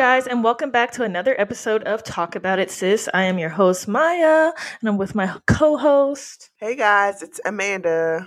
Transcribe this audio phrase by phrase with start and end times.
[0.00, 3.06] guys, and welcome back to another episode of Talk About It, Sis.
[3.12, 4.50] I am your host, Maya,
[4.80, 6.48] and I'm with my co host.
[6.56, 8.26] Hey guys, it's Amanda.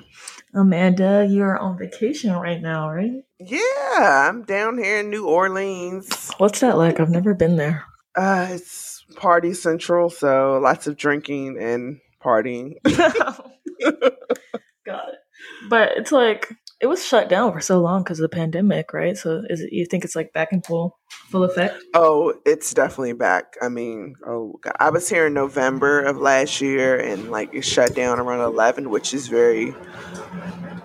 [0.53, 3.23] Amanda, you're on vacation right now, right?
[3.39, 6.29] Yeah, I'm down here in New Orleans.
[6.37, 6.99] What's that like?
[6.99, 7.85] I've never been there.
[8.15, 12.73] Uh, it's party central, so lots of drinking and partying.
[12.85, 13.49] Got
[15.09, 15.15] it.
[15.69, 16.53] But it's like
[16.83, 19.15] it was shut down for so long because of the pandemic, right?
[19.17, 21.81] So is it you think it's like back in full full effect?
[21.93, 23.55] Oh, it's definitely back.
[23.61, 24.75] I mean, oh, God.
[24.81, 28.89] I was here in November of last year, and like it shut down around eleven,
[28.89, 29.73] which is very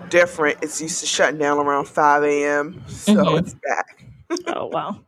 [0.07, 0.59] different.
[0.61, 3.39] It's used to shutting down around five a.m., so Mhm.
[3.39, 4.05] it's back.
[4.55, 5.01] oh wow.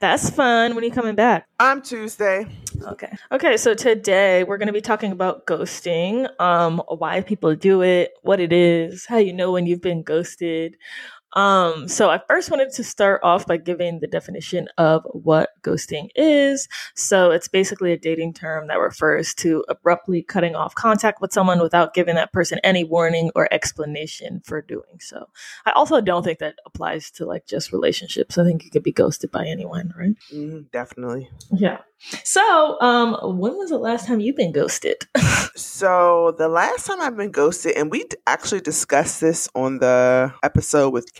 [0.00, 0.74] That's fun.
[0.74, 1.46] When are you coming back?
[1.58, 2.46] I'm Tuesday.
[2.82, 3.12] Okay.
[3.32, 8.12] Okay, so today we're going to be talking about ghosting, um why people do it,
[8.22, 10.76] what it is, how you know when you've been ghosted.
[11.34, 16.08] Um so I first wanted to start off by giving the definition of what ghosting
[16.14, 16.68] is.
[16.94, 21.60] So it's basically a dating term that refers to abruptly cutting off contact with someone
[21.60, 25.28] without giving that person any warning or explanation for doing so.
[25.66, 28.38] I also don't think that applies to like just relationships.
[28.38, 30.14] I think you could be ghosted by anyone, right?
[30.32, 31.30] Mhm, definitely.
[31.52, 31.78] Yeah.
[32.22, 35.06] So, um, when was the last time you've been ghosted?
[35.56, 40.90] So the last time I've been ghosted, and we actually discussed this on the episode
[40.90, 41.14] with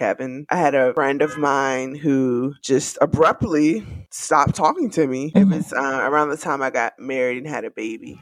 [0.50, 5.32] I had a friend of mine who just abruptly stopped talking to me.
[5.34, 5.56] It Mhm.
[5.56, 8.18] was uh, around the time I got married and had a baby.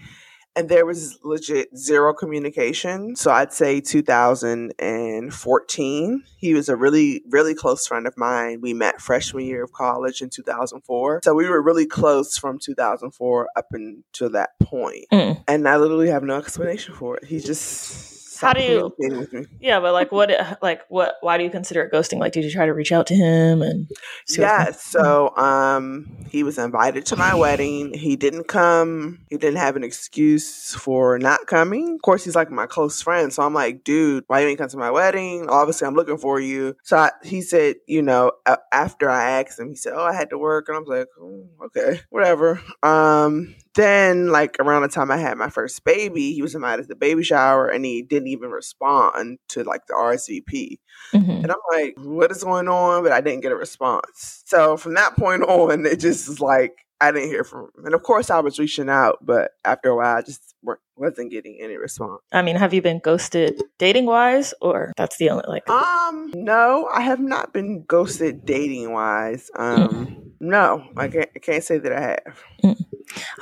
[0.54, 3.16] And there was legit zero communication.
[3.16, 6.22] So I'd say 2014.
[6.36, 8.60] He was a really, really close friend of mine.
[8.60, 11.20] We met freshman year of college in 2004.
[11.24, 15.42] So we were really close from 2004 up until that point Mm.
[15.48, 17.24] and I literally have no explanation for it.
[17.24, 19.46] He just How do you- communicating with me.
[19.60, 20.30] Yeah, but like, what,
[20.62, 21.16] like, what?
[21.20, 22.18] Why do you consider it ghosting?
[22.18, 23.88] Like, did you try to reach out to him and?
[24.36, 27.94] Yeah, so um, he was invited to my wedding.
[27.94, 29.20] He didn't come.
[29.30, 31.94] He didn't have an excuse for not coming.
[31.94, 34.68] Of course, he's like my close friend, so I'm like, dude, why you ain't come
[34.68, 35.48] to my wedding?
[35.48, 36.76] Obviously, I'm looking for you.
[36.82, 40.14] So I, he said, you know, a- after I asked him, he said, oh, I
[40.14, 42.60] had to work, and I was like, oh, okay, whatever.
[42.82, 46.88] Um, then like around the time I had my first baby, he was invited to
[46.88, 50.78] the baby shower, and he didn't even respond to like the RSVP.
[51.14, 51.42] Mhm.
[51.44, 53.02] And I'm like, what is going on?
[53.02, 54.42] But I didn't get a response.
[54.46, 57.86] So from that point on, it just was like, I didn't hear from him.
[57.86, 61.32] And of course, I was reaching out, but after a while, I just wa- wasn't
[61.32, 62.20] getting any response.
[62.30, 65.68] I mean, have you been ghosted dating wise, or that's the only like?
[65.68, 69.50] Um, no, I have not been ghosted dating wise.
[69.56, 72.76] Um, no, I can't, I can't say that I have.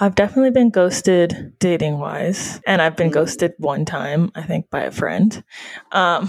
[0.01, 3.15] I've definitely been ghosted dating wise, and I've been Mhm.
[3.15, 5.43] ghosted one time, I think, by a friend.
[5.93, 6.29] Um,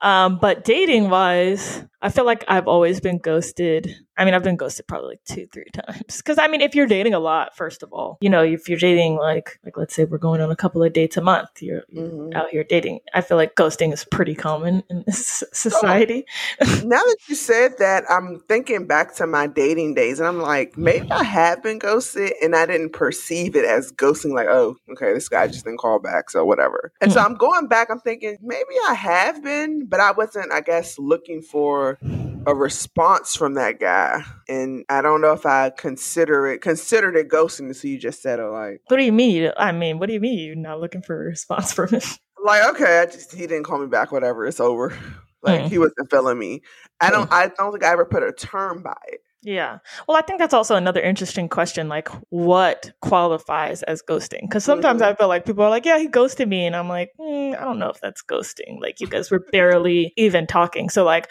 [0.00, 3.92] um, but dating wise, I feel like I've always been ghosted.
[4.16, 6.16] I mean, I've been ghosted probably like two, three times.
[6.18, 8.78] Because I mean, if you're dating a lot, first of all, you know, if you're
[8.78, 11.82] dating like, like let's say we're going on a couple of dates a month, you're,
[11.94, 12.34] Mhm.
[12.34, 13.00] out here dating.
[13.14, 16.24] I feel like ghosting is pretty common in this society.
[16.60, 20.76] now that you said that, I'm thinking back to my dating days, and I'm like,
[20.78, 24.34] maybe I have been ghosted, and I didn't perceive it as ghosting.
[24.34, 26.92] Like, oh, okay, this guy just didn't call back, so whatever.
[27.00, 27.88] And so I'm going back.
[27.90, 30.52] I'm thinking maybe I have been, but I wasn't.
[30.52, 31.98] I guess looking for
[32.46, 37.28] a response from that guy, and I don't know if I consider it considered it
[37.28, 37.74] ghosting.
[37.74, 39.50] So you just said it like, What do you mean?
[39.56, 42.00] I mean, what do you mean you're not looking for a response from him?
[42.44, 44.12] like okay, I just he didn't call me back.
[44.12, 44.96] Whatever, it's over.
[45.42, 45.68] Like Mm.
[45.68, 46.62] he wasn't feeling me.
[47.00, 47.32] I don't.
[47.32, 49.20] I don't think I ever put a term by it.
[49.48, 49.78] Yeah.
[50.06, 51.88] Well, I think that's also another interesting question.
[51.88, 54.42] Like, what qualifies as ghosting?
[54.42, 55.06] Because sometimes Mhm.
[55.06, 56.66] I feel like people are like, yeah, he ghosted me.
[56.66, 58.78] And I'm like, mm, I don't know if that's ghosting.
[58.78, 60.90] Like, you guys were barely even talking.
[60.90, 61.30] So, like,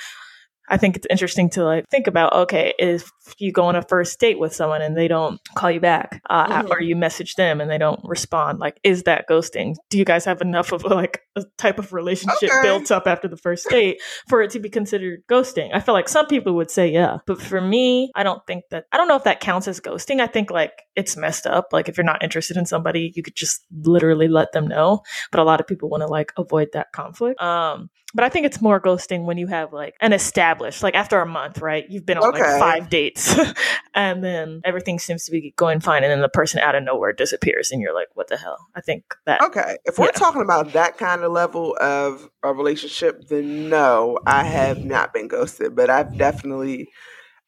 [0.70, 4.20] I think it's interesting to like think about okay, if you go on a first
[4.20, 6.70] date with someone and they don't call you back, uh, Mhm.
[6.70, 9.76] or you message them and they don't respond, like, is that ghosting?
[9.90, 12.62] Do you guys have enough of like a type of relationship Okay.
[12.62, 15.70] built up after the first date for it to be considered ghosting?
[15.74, 18.86] I feel like some people would say yeah, but for me, I don't think that.
[18.92, 20.20] I don't know if that counts as ghosting.
[20.20, 21.68] I think like it's messed up.
[21.72, 25.02] Like if you're not interested in somebody, you could just literally let them know.
[25.32, 27.42] But a lot of people want to like avoid that conflict.
[27.42, 31.22] Um, but I think it's more ghosting when you have like an established, like after
[31.22, 31.86] a month, right?
[31.88, 33.38] You've been on like five dates
[33.94, 36.04] and then everything seems to be going fine.
[36.04, 38.58] And then the person out of nowhere disappears and you're like, what the hell?
[38.76, 39.40] I think that.
[39.42, 40.12] Okay, if we're Yeah.
[40.14, 45.28] talking about that kind of level of a relationship, then no, I have not been
[45.28, 46.90] ghosted, but I've definitely.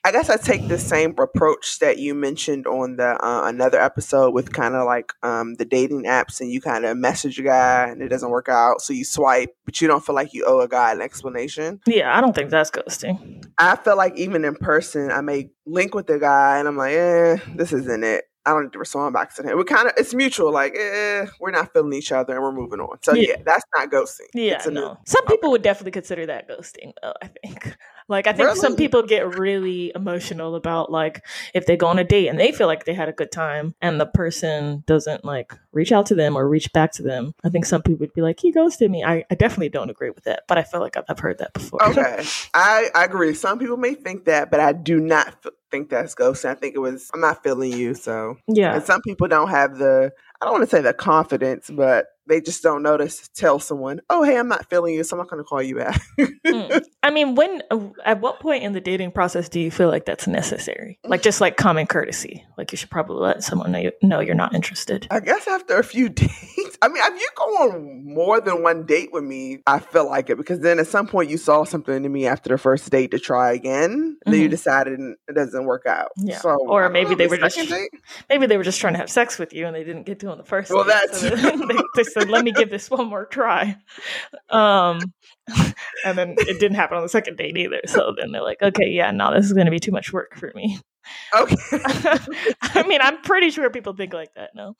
[0.05, 4.33] I guess I take the same approach that you mentioned on the uh, another episode
[4.33, 7.87] with kind of like um, the dating apps, and you kind of message a guy
[7.89, 10.61] and it doesn't work out, so you swipe, but you don't feel like you owe
[10.61, 11.81] a guy an explanation.
[11.85, 13.45] Yeah, I don't think that's ghosting.
[13.57, 16.93] I feel like even in person, I may link with the guy and I'm like,
[16.93, 18.23] eh, this isn't it.
[18.45, 19.57] I don't need to respond back to him.
[19.57, 22.79] We're kind of it's mutual, like eh, we're not feeling each other and we're moving
[22.79, 22.97] on.
[23.03, 23.35] So yeah, Yeah.
[23.45, 24.27] that's not ghosting.
[24.33, 24.97] Yeah, It's a new- no.
[25.05, 27.13] Some people would definitely consider that ghosting, though.
[27.21, 27.75] I think.
[28.09, 31.23] Like, I think some people get really emotional about like
[31.53, 33.75] if they go on a date and they feel like they had a good time,
[33.81, 37.33] and the person doesn't like reach out to them or reach back to them.
[37.43, 40.09] I think some people would be like, "He ghosted me." I, I definitely don't agree
[40.09, 41.83] with that, but I feel like I've, I've heard that before.
[41.83, 43.33] Okay, I, I agree.
[43.35, 46.49] Some people may think that, but I do not f- think that's ghosting.
[46.49, 47.93] I think it was I'm not feeling you.
[47.93, 50.11] So, yeah, and some people don't have the
[50.41, 53.29] I don't want to say the confidence, but they just don't notice.
[53.35, 55.75] Tell someone, oh hey, I'm not feeling you, so I'm not going to call you
[55.75, 56.01] back.
[56.17, 56.85] Mm.
[57.01, 57.61] I mean, when
[58.03, 60.99] at what point in the dating process do you feel like that's necessary?
[61.05, 64.35] Like just like common courtesy, like you should probably let someone know, you, know you're
[64.35, 65.07] not interested.
[65.09, 68.85] I guess after a few dates, I mean, if you go on more than one
[68.85, 72.03] date with me, I feel like it because then at some point you saw something
[72.03, 74.17] in me after the first date to try again.
[74.25, 74.51] Then you Mhm.
[74.51, 76.09] decided it doesn't work out.
[76.17, 76.39] Yeah.
[76.39, 77.91] So, Or maybe know, they were just- date?
[78.29, 80.27] Maybe they were just trying to have sex with you and they didn't get to
[80.31, 80.69] on the first.
[80.69, 81.29] Well, date, that's- so
[81.67, 83.77] they, they said, "Let me give this one more try,"
[84.49, 84.99] um,
[86.05, 87.81] and then it didn't happen on the second date either.
[87.85, 90.35] So then they're like, "Okay, yeah, no, this is going to be too much work
[90.35, 90.79] for me."
[91.35, 91.55] Okay.
[92.61, 94.51] I mean, I'm pretty sure people think like that.
[94.53, 94.75] No,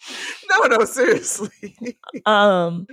[0.49, 1.49] no, no, seriously.
[2.25, 2.85] um,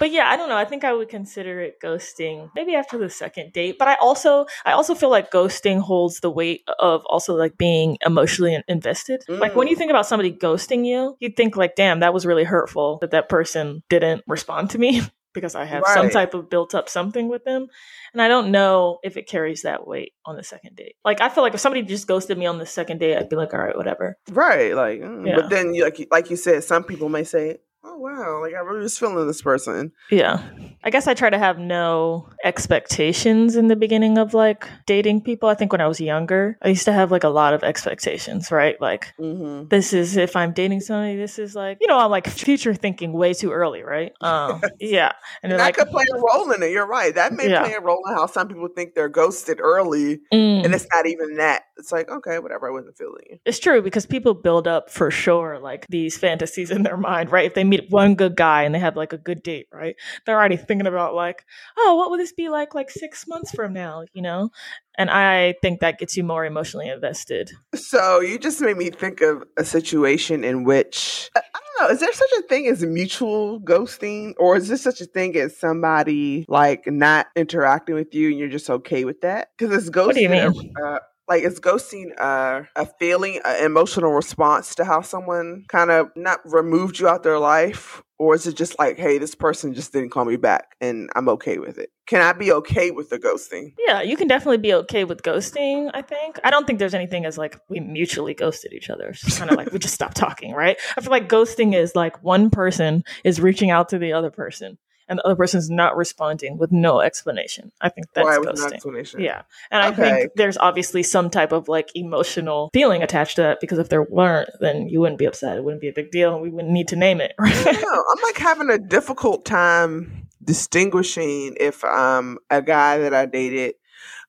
[0.00, 0.56] but yeah, I don't know.
[0.56, 3.76] I think I would consider it ghosting maybe after the second date.
[3.78, 7.96] But I also, I also feel like ghosting holds the weight of also like being
[8.04, 9.22] emotionally in- invested.
[9.28, 9.78] Like when you Mm.
[9.78, 13.28] think about somebody ghosting you, you think like, damn, that was really hurtful that that
[13.28, 15.00] person didn't respond to me
[15.32, 17.66] because I have some type of built up something with them.
[18.12, 20.96] And I don't know if it carries that weight on the second date.
[21.04, 23.36] Like I feel like if somebody just ghosted me on the second date, I'd be
[23.36, 24.16] like, all right, whatever.
[24.30, 25.36] Right, like, mm, Yeah.
[25.36, 28.58] but then, you, like, like you said, some people may say, "Oh wow, like I
[28.60, 30.42] really was feeling this person." Yeah.
[30.82, 35.48] I guess I try to have no expectations in the beginning of like dating people.
[35.48, 38.50] I think when I was younger, I used to have like a lot of expectations,
[38.50, 38.80] right?
[38.80, 39.68] Like, Mm-hmm.
[39.68, 43.12] this is if I'm dating somebody, this is like, you know, I'm like future thinking
[43.12, 44.12] way too early, right?
[44.22, 45.12] Um, yeah.
[45.42, 46.70] And And like, that could play a role in it.
[46.70, 47.14] You're right.
[47.14, 47.62] That may Yeah.
[47.64, 51.06] play a role in how some people think they're ghosted early, mm, and it's not
[51.06, 51.64] even that.
[51.76, 52.68] It's like, okay, whatever.
[52.68, 53.38] I wasn't feeling you.
[53.44, 57.46] it's true because people build up for sure like these fantasies in their mind, right?
[57.46, 59.96] If they meet one good guy and they have like a good date, right?
[60.26, 61.44] They're already thinking about like,
[61.78, 64.50] oh, what will this be like like six months from now, you know?
[64.98, 67.50] And I think that gets you more emotionally invested.
[67.74, 71.94] So you just made me think of a situation in which I I don't know.
[71.94, 75.56] Is there such a thing as mutual ghosting, or is there such a thing as
[75.56, 79.48] somebody like not interacting with you and you're just okay with that?
[79.56, 80.06] Because it's ghosting.
[80.06, 80.74] What do you mean?
[80.84, 80.98] Uh,
[81.30, 86.40] like is ghosting uh, a feeling, an emotional response to how someone kind of not
[86.44, 90.10] removed you out their life, or is it just like, hey, this person just didn't
[90.10, 91.90] call me back and I'm okay with it?
[92.08, 93.74] Can I be okay with the ghosting?
[93.78, 96.40] Yeah, you can definitely be okay with ghosting, I think.
[96.42, 99.10] I don't think there's anything as like we mutually ghosted each other.
[99.10, 100.76] It's kind of like we just stopped talking, right?
[100.96, 104.78] I feel like ghosting is like one person is reaching out to the other person
[105.10, 107.72] and the other person's not responding with no explanation.
[107.82, 108.72] I think that's Why no ghosting.
[108.72, 109.20] explanation?
[109.20, 109.42] Yeah.
[109.70, 113.78] And I think there's obviously some type of like emotional feeling attached to that because
[113.78, 115.58] if there weren't, then you wouldn't be upset.
[115.58, 117.34] It wouldn't be a big deal and we wouldn't need to name it.
[117.38, 117.64] Right?
[117.66, 118.04] know.
[118.12, 123.74] I'm like having a difficult time distinguishing if um a guy that I dated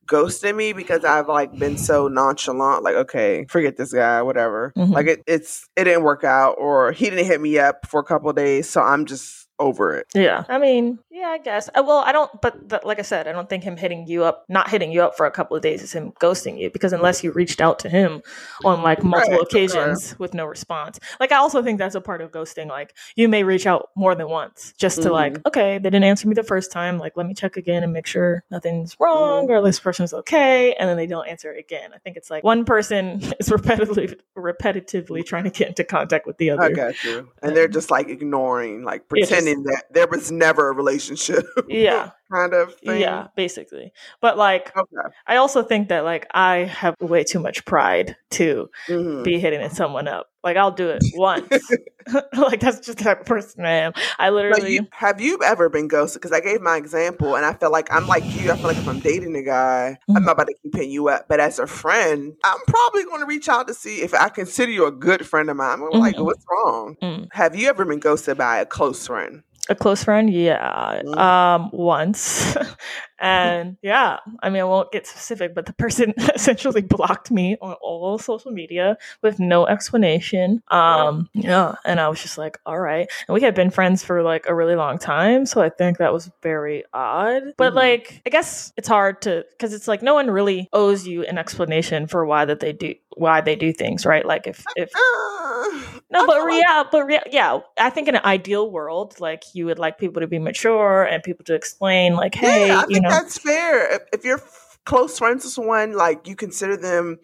[0.08, 4.74] ghosted me because I've like been so nonchalant, like, okay, forget this guy, whatever.
[4.76, 4.92] Mhm.
[4.92, 8.04] Like it, it's it didn't work out or he didn't hit me up for a
[8.04, 10.08] couple of days, so I'm just over it.
[10.14, 10.44] Yeah.
[10.50, 11.70] I mean, yeah, I guess.
[11.70, 14.24] Uh, well, I don't, but th- like I said, I don't think him hitting you
[14.24, 16.94] up, not hitting you up for a couple of days is him ghosting you because
[16.94, 18.24] unless you reached out to him
[18.66, 21.00] on like multiple Right, occasions with no response.
[21.20, 22.70] Like, I also think that's a part of ghosting.
[22.70, 25.48] Like, you may reach out more than once just to like, mm-hmm.
[25.48, 26.98] okay, they didn't answer me the first time.
[26.98, 29.52] Like, let me check again and make sure nothing's wrong mm-hmm.
[29.52, 30.74] or this person's okay.
[30.74, 31.92] And then they don't answer again.
[31.94, 35.22] I think it's like one person is repetitively, repetitively mm-hmm.
[35.22, 36.64] trying to get into contact with the other.
[36.64, 37.30] I got you.
[37.44, 41.11] And they're just like ignoring, like Yeah, just- pretending that there was never a relationship.
[41.68, 42.12] Yeah.
[42.32, 43.02] kind of thing.
[43.02, 43.92] Yeah, basically.
[44.22, 45.16] But like, Okay.
[45.28, 49.24] I also think that like I have way too much pride to Mhm.
[49.24, 50.28] be hitting someone up.
[50.44, 51.48] Like I'll do it once.
[52.34, 53.94] like that's just the type of person I am.
[54.18, 56.20] I literally you, have you ever been ghosted?
[56.20, 58.52] Because I gave my example, and I feel like I'm like you.
[58.52, 60.26] I feel like if I'm dating a guy, I'm Mhm.
[60.26, 61.28] not about to keep hitting you up.
[61.28, 64.72] But as a friend, I'm probably going to reach out to see if I consider
[64.72, 65.80] you a good friend of mine.
[65.84, 66.26] I'm like, Mhm.
[66.26, 66.96] what's wrong?
[67.04, 67.28] Mm.
[67.34, 69.44] Have you ever been ghosted by a close friend?
[69.70, 71.18] A close friend, yeah, Mhm.
[71.18, 72.58] um, once,
[73.20, 77.74] and yeah, I mean, I won't get specific, but the person essentially blocked me on
[77.74, 80.64] all social media with no explanation.
[80.72, 84.24] Um, yeah, and I was just like, all right, and we had been friends for
[84.24, 87.44] like a really long time, so I think that was very odd.
[87.56, 87.76] But Mhm.
[87.76, 91.38] like, I guess it's hard to because it's like no one really owes you an
[91.38, 94.26] explanation for why that they do why they do things, right?
[94.26, 94.92] Like if if
[96.10, 99.66] no, but like- yeah, but rea- yeah, I think in an ideal world, like you
[99.66, 102.88] would like people to be mature and people to explain, like, hey, yeah, I you
[102.88, 103.96] think know, that's fair.
[103.96, 107.20] If, if you're f- close friends with someone, like you consider them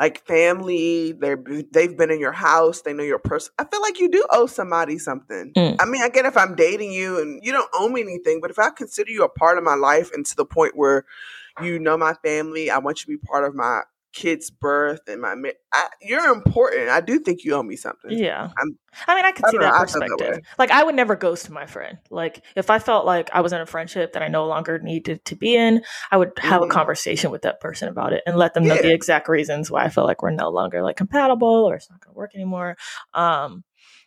[0.00, 3.52] like family, they're they've been in your house, they know your person.
[3.58, 5.52] I feel like you do owe somebody something.
[5.56, 5.76] Mm.
[5.78, 8.58] I mean, again, if I'm dating you and you don't owe me anything, but if
[8.58, 11.04] I consider you a part of my life and to the point where
[11.62, 15.20] you know my family, I want you to be part of my kid's birth and
[15.20, 16.88] my ma- I, you're important.
[16.90, 18.10] I do think you owe me something.
[18.12, 18.42] yeah.
[18.58, 18.78] I'm-
[19.08, 19.88] I mean, I could I see know, that I that
[20.18, 20.44] perspective.
[20.58, 21.96] like, I would never ghost my friend.
[22.10, 25.24] Like, if I felt like I was in a friendship that I no longer needed
[25.24, 26.66] to be in, I would have Mhm.
[26.66, 29.84] a conversation with that person about it and let them know the exact reasons why
[29.84, 32.76] I feel like we're no longer like compatible or it's not going to work anymore.
[33.14, 33.64] Um,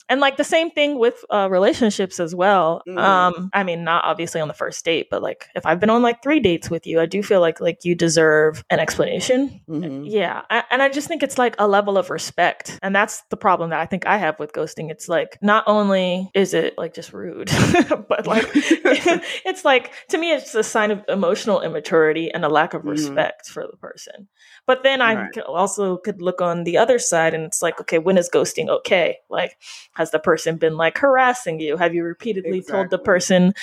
[0.09, 2.81] and like the same thing with uh, relationships as well.
[2.87, 2.97] Mhm.
[2.99, 6.01] Um, I mean, not obviously on the first date, but like if I've been on
[6.01, 9.61] like three dates with you, I do feel like like you deserve an explanation.
[9.69, 10.03] Mhm.
[10.05, 13.37] Yeah, I, and I just think it's like a level of respect, and that's the
[13.37, 14.91] problem that I think I have with ghosting.
[14.91, 17.49] It's like not only is it like just rude,
[18.09, 22.73] but like it's like to me, it's a sign of emotional immaturity and a lack
[22.73, 22.89] of Mhm.
[22.91, 24.27] respect for the person.
[24.67, 25.31] But then I Right.
[25.33, 28.67] could also could look on the other side, and it's like, okay, when is ghosting
[28.69, 29.17] okay?
[29.29, 29.57] Like,
[29.95, 31.77] has the person been like harassing you?
[31.77, 33.53] Have you repeatedly told the person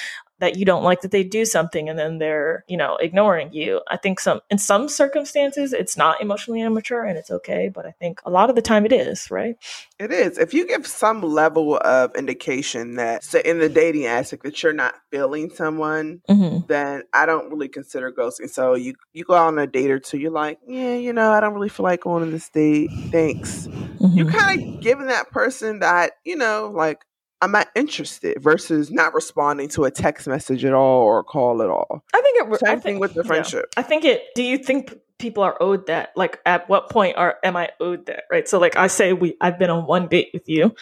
[0.42, 3.80] that you don't like that they do something and then they're you know ignoring you
[3.88, 7.92] i think some in some circumstances it's not emotionally immature and it's okay but i
[7.92, 9.56] think a lot of the time it is right
[10.02, 10.37] It is.
[10.37, 14.72] If you give some level of indication that, so in the dating aspect, that you're
[14.72, 16.66] not feeling someone, mm-hmm.
[16.66, 18.50] then I don't really consider ghosting.
[18.50, 21.30] So you you go out on a date or two, you're like, yeah, you know,
[21.30, 22.90] I don't really feel like going on this date.
[23.12, 23.68] Thanks.
[23.68, 24.18] Mm-hmm.
[24.18, 27.04] You kind of giving that person that, you know, like
[27.42, 31.61] I'm not interested versus not responding to a text message at all or a call
[31.62, 32.02] at all.
[32.14, 33.26] i think it Same I thing think, with the yeah.
[33.26, 33.66] friendship.
[33.76, 37.37] i think it do you think people are owed that like at what point are
[37.44, 40.30] am i owed that right so like i say we i've been on one date
[40.32, 40.75] with you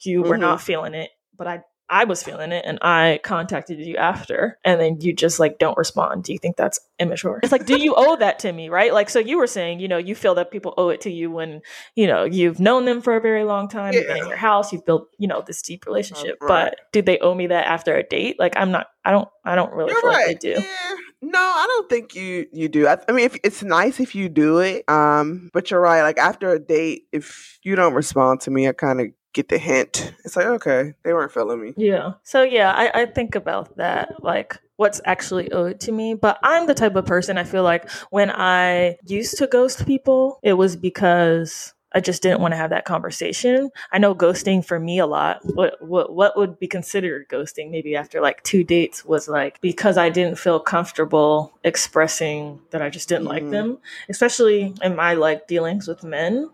[0.00, 0.40] you were Mhm.
[0.40, 4.80] not feeling it but i I was feeling it and I contacted you after and
[4.80, 6.24] then you just like don't respond.
[6.24, 7.40] Do you think that's immature?
[7.42, 8.70] It's like, do you owe that to me?
[8.70, 8.92] Right.
[8.92, 11.30] Like, so you were saying, you know, you feel that people owe it to you
[11.30, 11.60] when,
[11.94, 14.28] you know, you've known them for a very long time, you've been in Yeah.
[14.28, 16.38] your house, you've built, you know, this deep relationship.
[16.40, 16.70] right.
[16.70, 18.38] But do they owe me that after a date?
[18.38, 20.26] Like, I'm not, I don't, I don't really You're feel right.
[20.28, 20.60] like they do.
[20.62, 20.96] Yeah.
[21.20, 22.86] No, I don't think you you do.
[22.86, 24.84] I, I mean, if, it's nice if you do it.
[24.88, 26.02] Um, but you're right.
[26.02, 29.58] Like after a date, if you don't respond to me, I kind of get the
[29.58, 30.14] hint.
[30.24, 31.74] It's like okay, they weren't feeling me.
[31.76, 32.12] Yeah.
[32.22, 36.14] So yeah, I, I think about that, like what's actually owed to me.
[36.14, 40.38] But I'm the type of person I feel like when I used to ghost people,
[40.42, 43.70] it was because I just didn't want to have that conversation.
[43.92, 45.40] I know ghosting for me a lot.
[45.44, 49.96] What what what would be considered ghosting maybe after like two dates was like because
[49.96, 53.50] I didn't feel comfortable expressing that I just didn't like Mhm.
[53.50, 56.50] them, especially in my like dealings with men.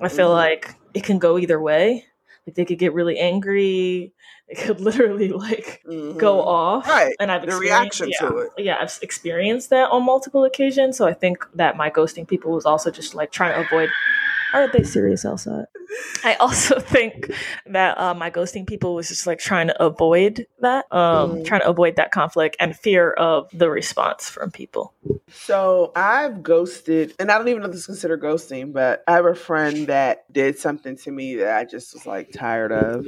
[0.00, 0.34] I feel Mhm.
[0.34, 2.06] like it can go either way.
[2.46, 4.12] Like they could get really angry.
[4.48, 6.46] It could literally like go Mhm.
[6.46, 6.86] off.
[6.88, 7.14] Right.
[7.18, 8.50] And I've The reaction yeah, to it.
[8.58, 10.96] Yeah, I've experienced that on multiple occasions.
[10.96, 13.90] So I think that my ghosting people was also just like trying to avoid.
[14.54, 15.66] Are they serious outside?
[16.24, 17.30] I also think
[17.66, 21.44] that uh, my ghosting people was just like trying to avoid that, um, Mhm.
[21.44, 24.94] trying to avoid that conflict and fear of the response from people.
[25.32, 29.12] So I've ghosted, and I don't even know if this is considered ghosting, but I
[29.12, 33.06] have a friend that did something to me that I just was like tired of.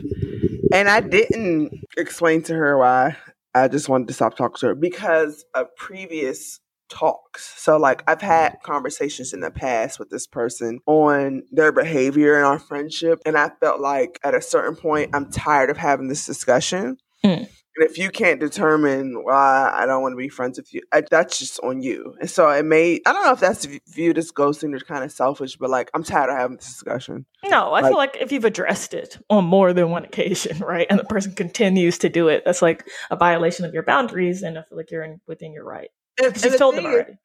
[0.73, 3.17] And I didn't explain to her why
[3.55, 7.53] I just wanted to stop talking to her because of previous talks.
[7.61, 12.47] So, like, I've had conversations in the past with this person on their behavior and
[12.47, 13.21] our friendship.
[13.27, 16.99] And I felt like at a certain point, I'm tired of having this discussion.
[17.25, 17.49] Mm.
[17.79, 21.03] And if you can't determine why I don't want to be friends with you, I,
[21.11, 22.15] that's just on you.
[22.21, 25.13] And so it may, I don't know if that's viewed as ghosting or kind of
[25.13, 27.27] selfish, but like, I'm tired of having this discussion.
[27.45, 30.87] No, I Like- feel like if you've addressed it on more than one occasion, right,
[30.89, 34.59] and the person continues to do it, that's like a violation of your boundaries, and
[34.59, 36.87] I feel like you're in, within your right And, because and you've the told them
[36.87, 37.19] already.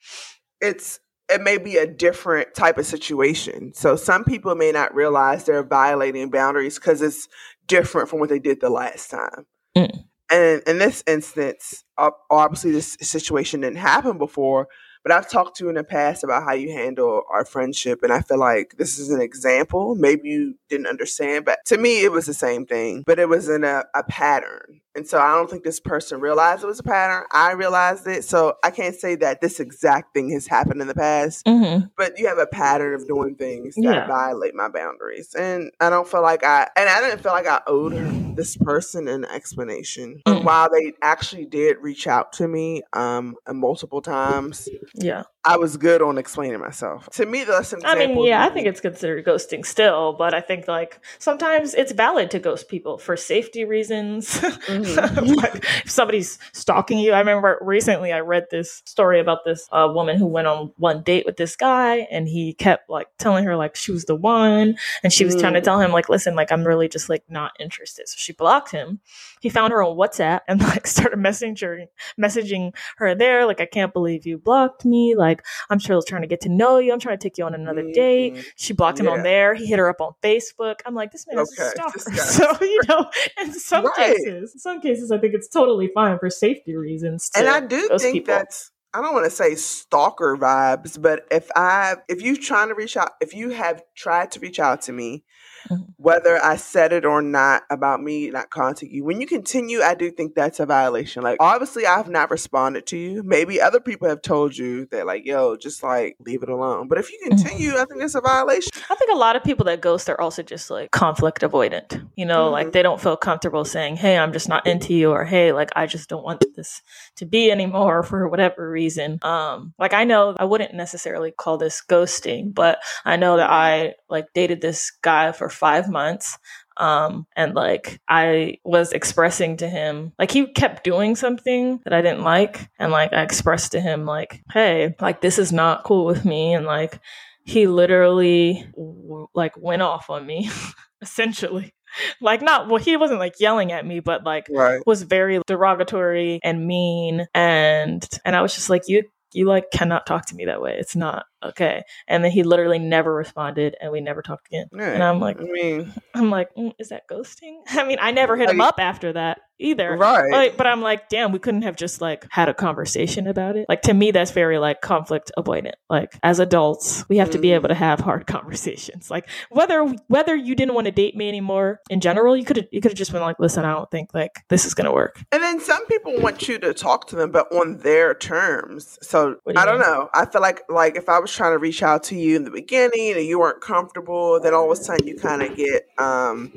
[0.59, 3.73] it's it may be a different type of situation.
[3.73, 7.29] So some people may not realize they're violating boundaries because it's
[7.67, 9.45] different from what they did the last time.
[9.77, 10.03] Mm.
[10.29, 14.67] And in this instance, obviously this situation didn't happen before,
[15.03, 18.13] but I've talked to you in the past about how you handle our friendship, and
[18.13, 19.95] I feel like this is an example.
[19.95, 23.49] Maybe you didn't understand, but to me, it was the same thing, but it was
[23.49, 24.81] in a, a pattern.
[24.95, 27.23] And so I don't think this person realized it was a pattern.
[27.31, 28.23] I realized it.
[28.23, 31.87] So I can't say that this exact thing has happened in the past, mm-hmm.
[31.97, 34.07] but you have a pattern of doing things that yeah.
[34.07, 35.33] violate my boundaries.
[35.33, 39.07] And I don't feel like I, and I didn't feel like I owed this person
[39.07, 40.21] an explanation.
[40.25, 40.35] Mm.
[40.37, 45.23] And while they actually did reach out to me um, multiple times, yeah.
[45.43, 47.09] I was good on explaining myself.
[47.13, 50.41] To me, that's an I mean, yeah, I think it's considered ghosting still, but I
[50.41, 54.39] think like sometimes it's valid to ghost people for safety reasons.
[54.61, 54.80] Mm-hmm.
[55.35, 57.13] like if somebody's stalking you.
[57.13, 61.03] I remember recently I read this story about this uh, woman who went on one
[61.03, 64.77] date with this guy and he kept like telling her like she was the one
[65.03, 65.39] and she was mm.
[65.39, 65.65] trying to mm.
[65.65, 68.07] tell him like, listen, like I'm really just like not interested.
[68.07, 68.99] So she blocked him.
[69.41, 71.87] He found her on WhatsApp and like started messaging
[72.19, 73.45] messaging her there.
[73.45, 75.15] Like, I can't believe you blocked me.
[75.15, 76.93] Like I'm still trying to get to know you.
[76.93, 77.91] I'm trying to take you on another mm-hmm.
[77.91, 78.53] date.
[78.55, 79.13] She blocked him yeah.
[79.13, 79.53] on there.
[79.53, 80.79] He hit her up on Facebook.
[80.85, 81.67] I'm like, this man is okay.
[81.67, 82.11] a stalker.
[82.31, 83.09] So, you know,
[83.41, 84.15] in some right.
[84.15, 87.29] cases, in some cases, I think it's totally fine for safety reasons.
[87.35, 88.33] and I do think people.
[88.33, 92.75] that's I don't want to say stalker vibes, but if I if you're trying to
[92.75, 95.23] reach out, if you have tried to reach out to me
[95.69, 95.83] Mm-hmm.
[95.97, 99.03] whether I said it or not about me not contacting you.
[99.03, 101.21] When you continue, I do think that's a violation.
[101.23, 103.21] Like, obviously, I have not responded to you.
[103.23, 106.87] Maybe other people have told you that, like, yo, just like leave it alone.
[106.87, 107.37] But if you mm-hmm.
[107.37, 108.71] continue, I think it's a violation.
[108.89, 112.07] I think a lot of people that ghost are also just like conflict avoidant.
[112.15, 112.53] You know, mm-hmm.
[112.53, 115.69] like they don't feel comfortable saying, hey, I'm just not into you, or hey, like
[115.75, 116.81] I just don't want this
[117.17, 119.19] to be anymore for whatever reason.
[119.21, 123.95] Um, like I know I wouldn't necessarily call this ghosting, but I know that I
[124.09, 126.37] like dated this guy for five months.
[126.77, 132.01] Um, and like I was expressing to him, like he kept doing something that I
[132.01, 132.69] didn't like.
[132.79, 136.53] And like I expressed to him, like, hey, like this is not cool with me.
[136.53, 136.99] And like
[137.43, 140.49] he literally w- like went off on me,
[141.01, 141.73] essentially
[142.21, 144.81] like not well he wasn't like yelling at me but like right.
[144.85, 149.03] was very derogatory and mean and and i was just like you
[149.33, 151.83] you like cannot talk to me that way it's not okay.
[152.07, 154.67] And then he literally never responded and we never talked again.
[154.71, 154.93] Right.
[154.93, 157.61] And I'm like, I mean, I'm like, mm, is that ghosting?
[157.69, 159.97] I mean, I never hit him up after that either.
[159.97, 160.31] Right.
[160.31, 163.65] Like, but I'm like, damn, we couldn't have just like had a conversation about it.
[163.67, 165.73] Like to me, that's very like conflict avoidant.
[165.89, 167.33] Like as adults, we have mm.
[167.33, 167.77] to be able to mm.
[167.77, 169.09] have hard conversations.
[169.09, 172.67] Like whether whether you didn't want to date me anymore in general, you could have
[172.71, 175.23] you could have just been like, listen, I don't think like this is gonna work.
[175.31, 178.99] And then some people want you to talk to them, but on their terms.
[179.01, 180.09] So do I don't know.
[180.13, 182.43] I feel like like if I was was trying to reach out to you in
[182.43, 185.87] the beginning and you weren't comfortable, then all of a sudden you kind of get
[185.97, 186.51] um,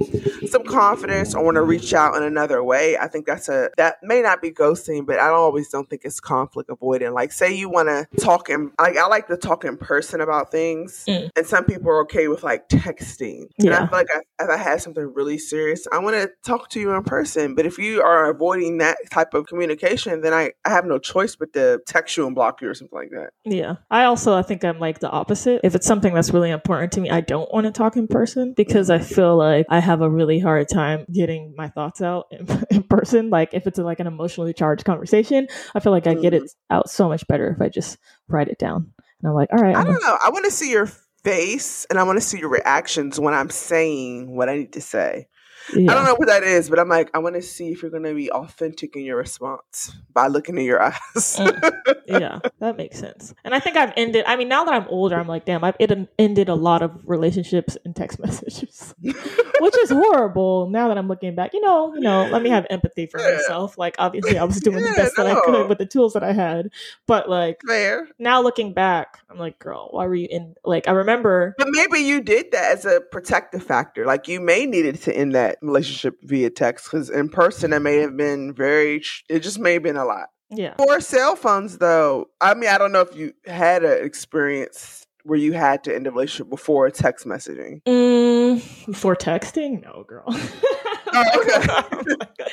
[0.49, 2.94] some confidence or want to reach out in another way.
[2.99, 6.21] I think that's a that may not be ghosting, but I always don't think it's
[6.21, 7.13] conflict avoiding.
[7.13, 10.51] Like say you want to talk in like I like to talk in person about
[10.51, 11.31] things, mm.
[11.37, 13.49] and some people are okay with like texting.
[13.59, 13.67] Yeah.
[13.67, 16.69] And I feel like I, if I had something really serious, I want to talk
[16.71, 17.55] to you in person.
[17.55, 21.37] But if you are avoiding that type of communication, then I, I have no choice
[21.37, 23.31] but to text you and block you or something like that.
[23.45, 23.77] Yeah.
[23.91, 25.61] I also I think I'm like the opposite.
[25.65, 28.55] If it's something that's really important to me, I don't want to talk in person
[28.57, 32.47] because I feel like I have a really hard time getting my thoughts out in,
[32.71, 33.31] in person.
[33.31, 36.43] Like if it's a, like an emotionally charged conversation, I feel like I get it
[36.43, 36.77] mm-hmm.
[36.77, 38.93] out so much better if I just write it down.
[39.21, 39.77] And I'm like, all right.
[39.77, 40.19] I don't know.
[40.25, 40.91] I want to see your
[41.25, 44.81] face and I want to see your reactions when I'm saying what I need to
[44.81, 45.29] say.
[45.73, 45.91] Yeah.
[45.91, 47.91] I don't know what that is, but I'm like, I want to see if you're
[47.91, 50.97] going to be authentic in your response by looking in your eyes.
[51.17, 51.73] mm.
[52.07, 53.35] Yeah, that makes sense.
[53.45, 54.25] And I think I've ended.
[54.27, 55.77] I mean, now that I'm older, I'm like, damn, I've
[56.19, 60.69] ended a lot of relationships in text messages, which is horrible.
[60.69, 63.37] Now that I'm looking back, you know, you know, let me have empathy for yeah.
[63.37, 63.79] myself.
[63.79, 65.25] Like, obviously, I was doing yeah, the best no.
[65.25, 66.71] that I could with the tools that I had,
[67.07, 68.07] but like, fair.
[68.19, 70.57] Now looking back, I'm like, girl, why were you in?
[70.65, 74.05] Like, I remember, but maybe you did that as a protective factor.
[74.05, 77.99] Like, you may needed to end that relationship via text because in person it may
[77.99, 80.29] have been very it just may have been a lot.
[80.51, 80.75] Yeah.
[80.77, 85.39] For cell phones though i mean i don't know if you had an experience where
[85.39, 87.83] you had to end a relationship before text messaging.
[87.85, 89.83] Mm, before texting?
[89.83, 90.27] No girl
[91.15, 92.47] Oh, okay.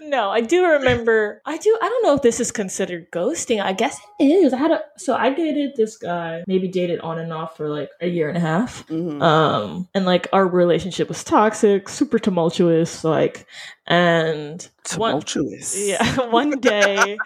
[0.00, 1.40] no, I do remember.
[1.46, 1.78] I do.
[1.80, 3.62] I don't know if this is considered ghosting.
[3.62, 4.52] I guess it is.
[4.52, 4.82] I had a.
[4.96, 6.44] So I dated this guy.
[6.46, 8.86] Maybe dated on and off for like a year and a half.
[8.88, 9.22] Mm-hmm.
[9.22, 13.04] Um, and like our relationship was toxic, super tumultuous.
[13.04, 13.46] Like,
[13.86, 15.74] and tumultuous.
[15.74, 16.16] One, yeah.
[16.30, 17.16] One day.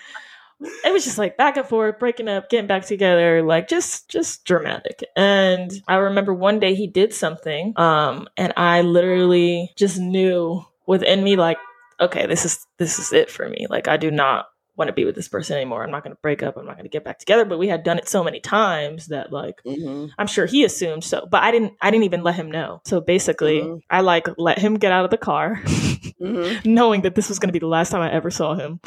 [0.84, 4.42] it was just like back and forth breaking up getting back together like just just
[4.46, 10.64] dramatic and i remember one day he did something um and i literally just knew
[10.86, 11.58] within me like
[12.00, 14.46] okay this is this is it for me like i do not
[14.76, 15.82] want to be with this person anymore.
[15.82, 16.58] I'm not going to break up.
[16.58, 17.46] I'm not going to get back together.
[17.46, 20.10] But we had done it so many times that like Mhm.
[20.18, 21.26] I'm sure he assumed so.
[21.30, 21.72] But I didn't.
[21.80, 22.82] I didn't even let him know.
[22.84, 23.80] So basically, Mhm.
[23.88, 26.64] I like let him get out of the car, Mhm.
[26.66, 28.80] knowing that this was going to be the last time I ever saw him.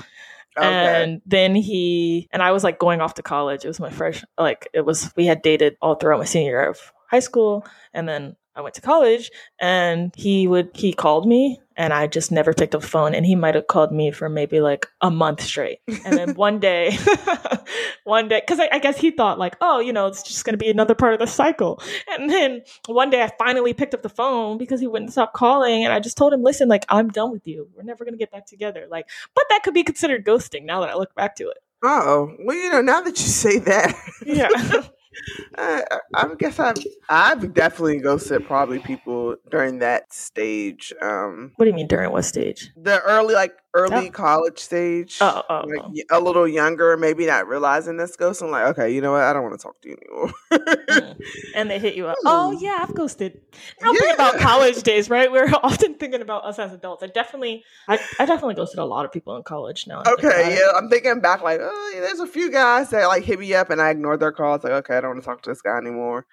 [0.55, 0.67] Okay.
[0.67, 3.65] And then he and I was like going off to college.
[3.65, 6.69] It was my first like it was we had dated all throughout my senior year
[6.69, 11.61] of high school and then I went to college and he would he called me
[11.77, 14.27] and I just never picked up the phone and he might have called me for
[14.27, 15.79] maybe like a month straight.
[15.87, 16.97] And then one day
[18.03, 20.57] one day because I, I guess he thought like, oh, you know, it's just gonna
[20.57, 21.81] be another part of the cycle.
[22.11, 25.85] And then one day I finally picked up the phone because he wouldn't stop calling
[25.85, 27.69] and I just told him, listen, like I'm done with you.
[27.77, 28.87] We're never gonna get back together.
[28.91, 31.59] Like but that could be considered ghosting now that I look back to it.
[31.81, 33.95] oh, well, you know, now that you say that,
[34.25, 34.49] Yeah.
[35.57, 36.77] I, I I guess I've
[37.09, 40.93] I've definitely ghosted probably people during that stage.
[41.01, 42.69] Um, what do you mean during what stage?
[42.75, 44.11] the early like early Oh.
[44.11, 45.17] college stage.
[45.21, 46.17] Oh, oh, like oh.
[46.17, 48.41] a little younger, maybe not realizing this ghost.
[48.41, 49.21] I'm like, okay, you know what?
[49.21, 50.31] I don't want to talk to you anymore.
[50.51, 51.21] Mm.
[51.55, 52.17] And they hit you up.
[52.25, 52.63] Oh Hmm.
[52.63, 53.39] yeah, I've ghosted.
[53.81, 55.31] I'm thinking about college days, right?
[55.31, 57.03] We're often thinking about us as adults.
[57.03, 59.85] I definitely, I, I definitely ghosted a lot of people in college.
[59.87, 63.23] Now, Okay, yeah, I'm thinking back like, oh, yeah, there's a few guys that like
[63.23, 64.63] hit me up and I ignored their calls.
[64.63, 66.25] Like, okay, I don't want to talk to this guy anymore.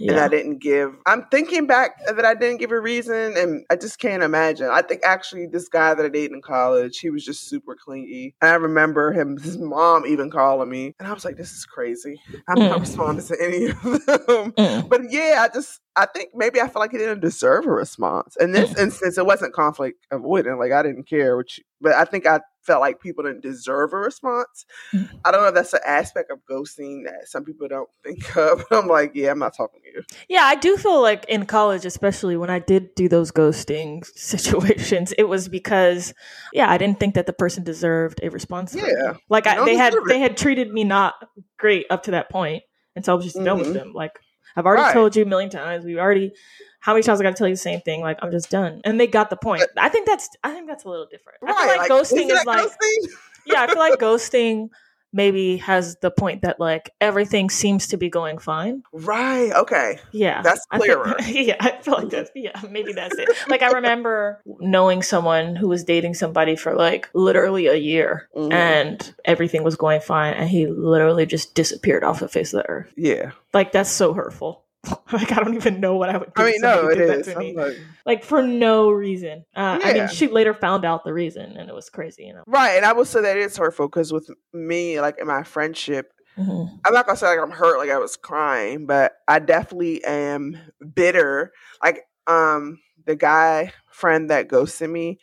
[0.00, 0.18] And.
[0.18, 0.94] I didn't give.
[1.06, 4.68] I'm thinking back that I didn't give a reason, and I just can't imagine.
[4.70, 8.34] I think actually this guy that I dated in college, he was just super clingy.
[8.40, 11.64] And I remember him, his mom even calling me, and I was like, this is
[11.64, 12.20] crazy.
[12.48, 12.80] I'm not Mm.
[12.80, 14.52] responding to any of them.
[14.52, 14.88] Mm.
[14.88, 18.36] But yeah, I just I think maybe I feel like he didn't deserve a response.
[18.40, 20.58] In this instance, it wasn't conflict avoidant.
[20.58, 23.96] Like I didn't care, which but I think I felt like people didn't deserve a
[23.96, 24.64] response.
[24.94, 25.08] Mm.
[25.24, 28.64] I don't know if that's an aspect of ghosting that some people don't think of.
[28.70, 30.02] I'm like, yeah, I'm not talking to you.
[30.28, 35.12] Yeah, I do feel like in college, especially when I did do those ghosting situations,
[35.18, 36.14] it was because,
[36.52, 38.74] yeah, I didn't think that the person deserved a response.
[38.74, 39.14] Yeah.
[39.28, 40.02] like I, they had it.
[40.06, 41.14] they had treated me not
[41.58, 42.62] great up to that point,
[42.96, 43.74] and so I was just done with Mhm.
[43.74, 43.92] them.
[43.92, 44.18] Like
[44.56, 44.92] I've already Right.
[44.92, 45.84] told you a million times.
[45.84, 46.32] We already.
[46.80, 48.00] How many times I got to tell you the same thing?
[48.00, 49.62] Like I'm just done, and they got the point.
[49.78, 51.38] I think that's I think that's a little different.
[51.46, 53.08] I feel like, ghosting isn't is like ghosting?
[53.46, 54.68] yeah, I feel like ghosting
[55.12, 58.82] maybe has the point that like everything seems to be going fine.
[58.92, 59.52] right.
[59.52, 59.98] Okay.
[60.12, 61.16] Yeah, That's I think- clearer.
[61.26, 63.28] yeah, I feel like that's yeah, maybe that's it.
[63.48, 68.52] Like I remember knowing someone who was dating somebody for like literally a year, Mhm.
[68.52, 72.68] and everything was going fine, and he literally just disappeared off the face of the
[72.68, 72.92] earth.
[72.96, 73.32] Yeah.
[73.52, 74.64] Like that's so hurtful.
[75.12, 76.42] like I don't even know what I would do.
[76.42, 77.26] I mean, no, it is.
[77.26, 77.50] to me.
[77.50, 79.44] I'm like- Like for no reason.
[79.54, 82.24] Uh, I mean, she later found out the reason, and it was crazy.
[82.24, 82.42] You know.
[82.46, 82.76] right.
[82.76, 86.12] And I will say that it is hurtful because with me, like in my friendship,
[86.38, 86.78] Mhm.
[86.84, 90.56] I'm not gonna say like I'm hurt, like I was crying, but I definitely am
[90.94, 91.52] bitter.
[91.82, 95.18] Like um the guy friend that ghosted me,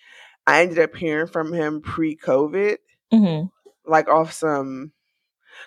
[0.48, 2.78] I ended up hearing from him pre-COVID,
[3.14, 3.50] Mhm.
[3.86, 4.92] like off some.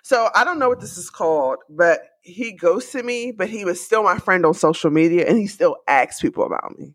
[0.02, 3.84] So I don't know what this is called, but he ghosted me, but he was
[3.84, 6.94] still my friend on social media, and he still asks people about me.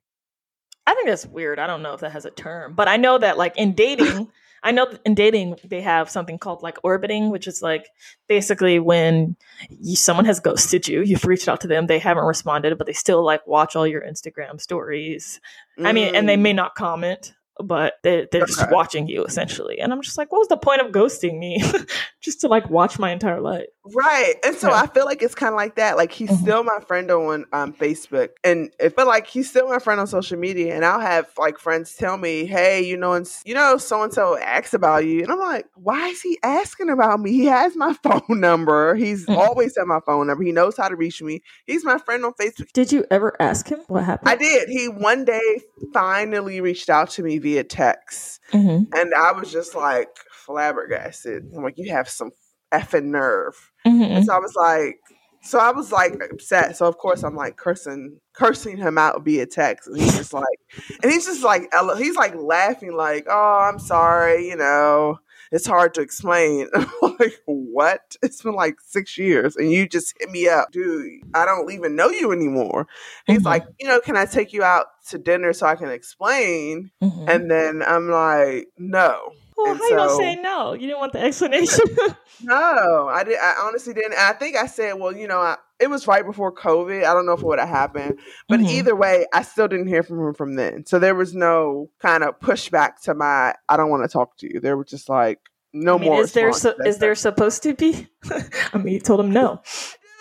[0.86, 1.60] I think that's weird.
[1.60, 4.30] I don't know if that has a term, but I know that like in dating,
[4.64, 7.88] I know that in dating they have something called like orbiting, which is like
[8.28, 9.36] basically when
[9.70, 12.94] you, someone has ghosted you, you've reached out to them, they haven't responded, but they
[12.94, 15.42] still like watch all your Instagram stories.
[15.84, 16.42] I mean, and they Mm.
[16.42, 18.72] may not comment, but they're, they're just Okay.
[18.74, 19.80] watching you essentially.
[19.80, 21.62] And I'm just like, what was the point of ghosting me?
[22.22, 23.66] just to like watch my entire life.
[23.96, 24.36] Right.
[24.44, 24.82] And so Yeah.
[24.82, 25.96] I feel like it's kind of like that.
[25.96, 26.42] Like he's Mhm.
[26.42, 28.30] still my friend on um, Facebook.
[28.44, 30.76] And it felt like he's still my friend on social media.
[30.76, 34.14] And I'll have like friends tell me, hey, you know, and you know, so and
[34.14, 35.22] so asks about you.
[35.24, 37.32] And I'm like, why is he asking about me?
[37.32, 38.96] He has my phone number.
[38.96, 39.38] He's Mhm.
[39.38, 40.44] always had my phone number.
[40.44, 41.42] He knows how to reach me.
[41.66, 42.72] He's my friend on Facebook.
[42.74, 44.30] Did you ever ask him what happened?
[44.30, 44.68] I did.
[44.70, 45.62] He one day
[45.94, 48.42] finally reached out to me via text.
[48.52, 51.52] hmm And I was just like flabbergasted.
[51.56, 52.32] I'm like, you have some
[52.74, 53.56] effing nerve.
[53.86, 55.00] hmm And so I was like,
[55.42, 56.76] so I was like upset.
[56.76, 60.60] So of course I'm like cursing, cursing him out via text, and he's just like,
[61.02, 65.20] and he's just like, he's like laughing, like, oh, I'm sorry, you know,
[65.52, 66.68] it's hard to explain.
[67.20, 68.16] Like, what?
[68.22, 71.22] It's been like six years, and you just hit me up, dude.
[71.34, 72.88] I don't even know you anymore.
[73.26, 73.46] He's Mhm.
[73.46, 76.92] like, you know, can I take you out to dinner so I can explain?
[77.02, 79.32] hmm And then I'm like, no.
[79.58, 80.74] Well, and how you gonna say no?
[80.74, 81.86] You didn't want the explanation.
[82.44, 83.40] No, I did.
[83.40, 84.12] I honestly didn't.
[84.14, 87.04] And I think I said, well, you know, I, it was right before COVID.
[87.04, 88.70] I don't know if it would have happened, but Mhm.
[88.70, 90.86] either way, I still didn't hear from him from then.
[90.86, 93.56] So there was no kind of pushback to my.
[93.68, 94.60] I don't want to talk to you.
[94.60, 95.40] There was just like
[95.74, 96.22] no I mean, more.
[96.22, 98.08] is there so, that is there supposed to be?
[98.74, 99.62] I mean, you told him no.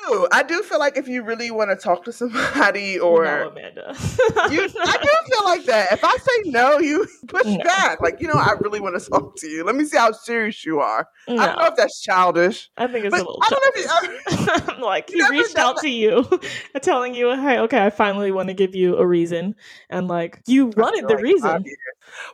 [0.08, 0.28] Do.
[0.32, 3.94] I do feel like if you really want to talk to somebody or no, Amanda.
[4.50, 5.92] you, I do feel like that.
[5.92, 7.58] If I say no, you push No.
[7.64, 8.00] back.
[8.00, 9.64] Like, you know, I really want to talk to you.
[9.64, 11.08] Let me see how serious you are.
[11.28, 12.70] no, I don't know if that's childish.
[12.76, 14.78] I think it's a little I don't know if you childish.
[14.82, 16.24] like he reached done out to you
[16.82, 19.54] telling you hey okay i finally want to give you a reason
[19.90, 21.64] and like you wanted the like, reason.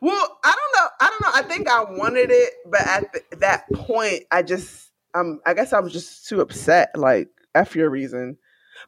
[0.00, 0.88] Well, I don't know.
[1.00, 1.30] I don't know.
[1.34, 5.72] I think I wanted it, but at th- that point, I just, um, I guess
[5.72, 6.90] I was just too upset.
[6.96, 8.38] Like, f your reason.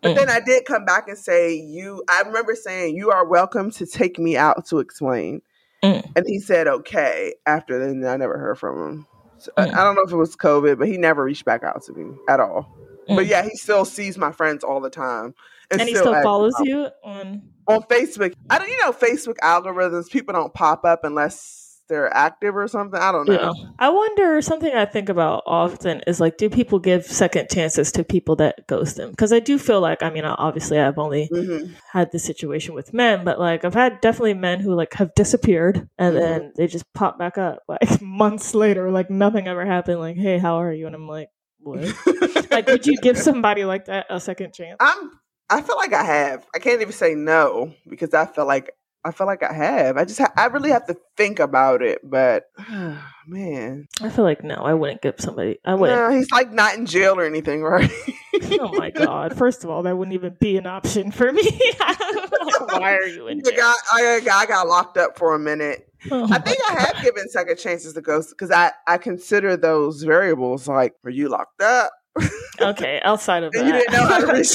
[0.03, 0.17] But Mm.
[0.17, 3.87] then I did come back and say, "You." I remember saying, "You are welcome to
[3.87, 5.43] take me out to explain."
[5.83, 6.05] Mm.
[6.17, 9.07] And he said, "Okay." After then, I never heard from him.
[9.39, 9.75] So, I- Mm.
[9.75, 12.17] I, don't know if it was COVID, but he never reached back out to me
[12.29, 12.75] at all.
[13.07, 13.29] But Mm.
[13.29, 15.35] yeah, he still sees my friends all the time,
[15.71, 18.35] and he still asks follows you on on Facebook.
[18.51, 20.11] I don't, you know, Facebook algorithms.
[20.11, 22.99] People don't pop up unless they're active or something.
[22.99, 23.35] I don't know.
[23.35, 23.53] Yeah.
[23.79, 28.05] I wonder something I think about often is like, do people give second chances to
[28.05, 29.11] people that ghost them?
[29.11, 32.93] Because I do feel like, I mean, obviously, I've only hmm had this situation with
[32.93, 36.21] men, but like, I've had definitely men who like have disappeared and Mhm.
[36.21, 40.01] then they just pop back up like months later, like nothing ever happened.
[40.01, 40.87] Like, hey, how are you?
[40.87, 41.29] And I'm like,
[41.61, 41.95] what?
[42.51, 44.77] like, would you give somebody like that a second chance?
[44.81, 45.11] I'm.
[45.51, 46.47] I feel like I have.
[46.55, 48.73] I can't even say no because I feel like
[49.05, 49.97] I feel like I have.
[49.97, 50.19] I just.
[50.19, 52.01] Ha- I really have to think about it.
[52.03, 52.51] But
[53.27, 55.59] man, I feel like no, I wouldn't give somebody.
[55.65, 55.99] I wouldn't.
[55.99, 57.91] no, he's like not in jail or anything, right?
[58.61, 59.37] oh my god!
[59.37, 61.43] First of all, that wouldn't even be an option for me.
[61.81, 63.57] like, why are you in jail?
[63.57, 65.89] guy, I, I got locked up for a minute.
[66.11, 70.03] Oh I think I have given second chances to ghosts because I I consider those
[70.03, 71.93] variables like were you locked up
[72.61, 74.55] okay, outside of and you didn't know how to that, reach.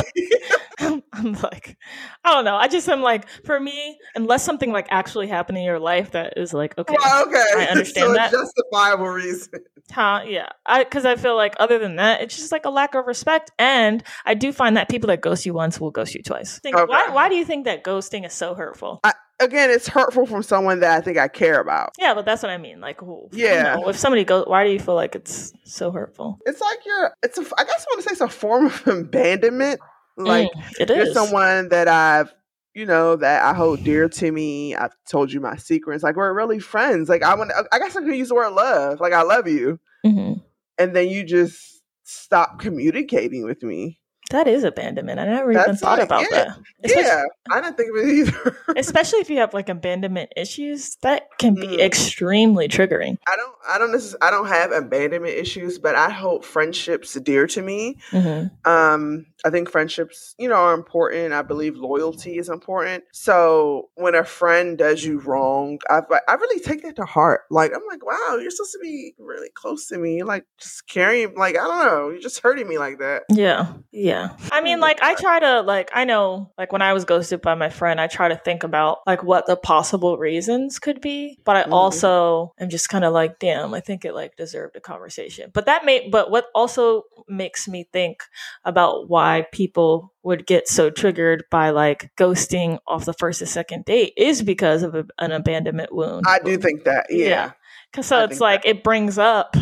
[0.80, 1.78] I'm, I'm like,
[2.24, 2.56] I don't know.
[2.56, 6.34] I just am like, for me, unless something like actually happened in your life that
[6.38, 8.32] is like, okay, Well, okay, I understand so that.
[8.32, 9.52] justifiable reason.
[9.92, 12.96] huh, yeah, I because I feel like other than that, it's just like a lack
[12.96, 13.52] of respect.
[13.60, 16.60] And I do find that people that ghost you once will ghost you twice.
[16.60, 16.86] Think, Okay.
[16.90, 17.10] Why?
[17.10, 19.02] Why do you think that ghosting is so hurtful?
[19.42, 21.92] Again, it's hurtful from someone that I think I care about.
[21.98, 22.82] Yeah, but that's what I mean.
[22.82, 23.30] Like, who?
[23.32, 23.76] Yeah.
[23.78, 26.40] you know, if somebody goes, why do you feel like it's so hurtful?
[26.46, 27.14] It's like you're.
[27.24, 27.42] It's a.
[27.58, 29.80] I guess I want to say it's a form of abandonment.
[30.20, 31.14] Like Mm, it you're is.
[31.14, 32.34] someone that I've,
[32.74, 34.76] you know, that I hold dear to me.
[34.76, 36.04] I've told you my secrets.
[36.04, 37.10] Like we're really friends.
[37.10, 37.52] Like I want.
[37.72, 39.00] I guess I could use the word love.
[39.00, 40.42] Like I love you, Mhm.
[40.78, 44.00] and then you just stop communicating with me.
[44.32, 45.20] That is abandonment.
[45.20, 46.30] I never even thought like- about yeah.
[46.30, 46.58] that.
[46.84, 48.58] Especially, yeah, I didn't think of it either.
[48.78, 51.80] especially if you have like abandonment issues, that can be Mm.
[51.80, 53.18] extremely triggering.
[53.28, 53.56] I don't.
[53.68, 53.90] I don't.
[53.92, 57.98] Necess- I don't have abandonment issues, but I hold friendships dear to me.
[58.12, 58.70] Mm-hmm.
[58.72, 61.34] Um, I think friendships, you know, are important.
[61.34, 63.04] I believe loyalty is important.
[63.14, 67.42] So when a friend does you wrong, I I really take that to heart.
[67.50, 70.18] Like I'm like, wow, you're supposed to be really close to me.
[70.18, 73.24] You're like just carrying, like I don't know, you're just hurting me like that.
[73.30, 73.74] Yeah.
[73.92, 74.30] Yeah.
[74.52, 77.56] I mean, like, I try to, like, I know, like, when I was ghosted by
[77.56, 81.40] my friend, I try to think about, like, what the possible reasons could be.
[81.44, 81.74] But I Mhm.
[81.74, 85.50] also am just kind of like, damn, I think it, like, deserved a conversation.
[85.54, 88.24] But that may, but what also makes me think
[88.64, 93.86] about why people would get so triggered by, like, ghosting off the first or second
[93.86, 96.26] date is because of a, an abandonment wound.
[96.28, 97.28] I do think that, yeah.
[97.28, 97.52] Yeah.
[97.94, 99.56] Cause so I it's like it brings up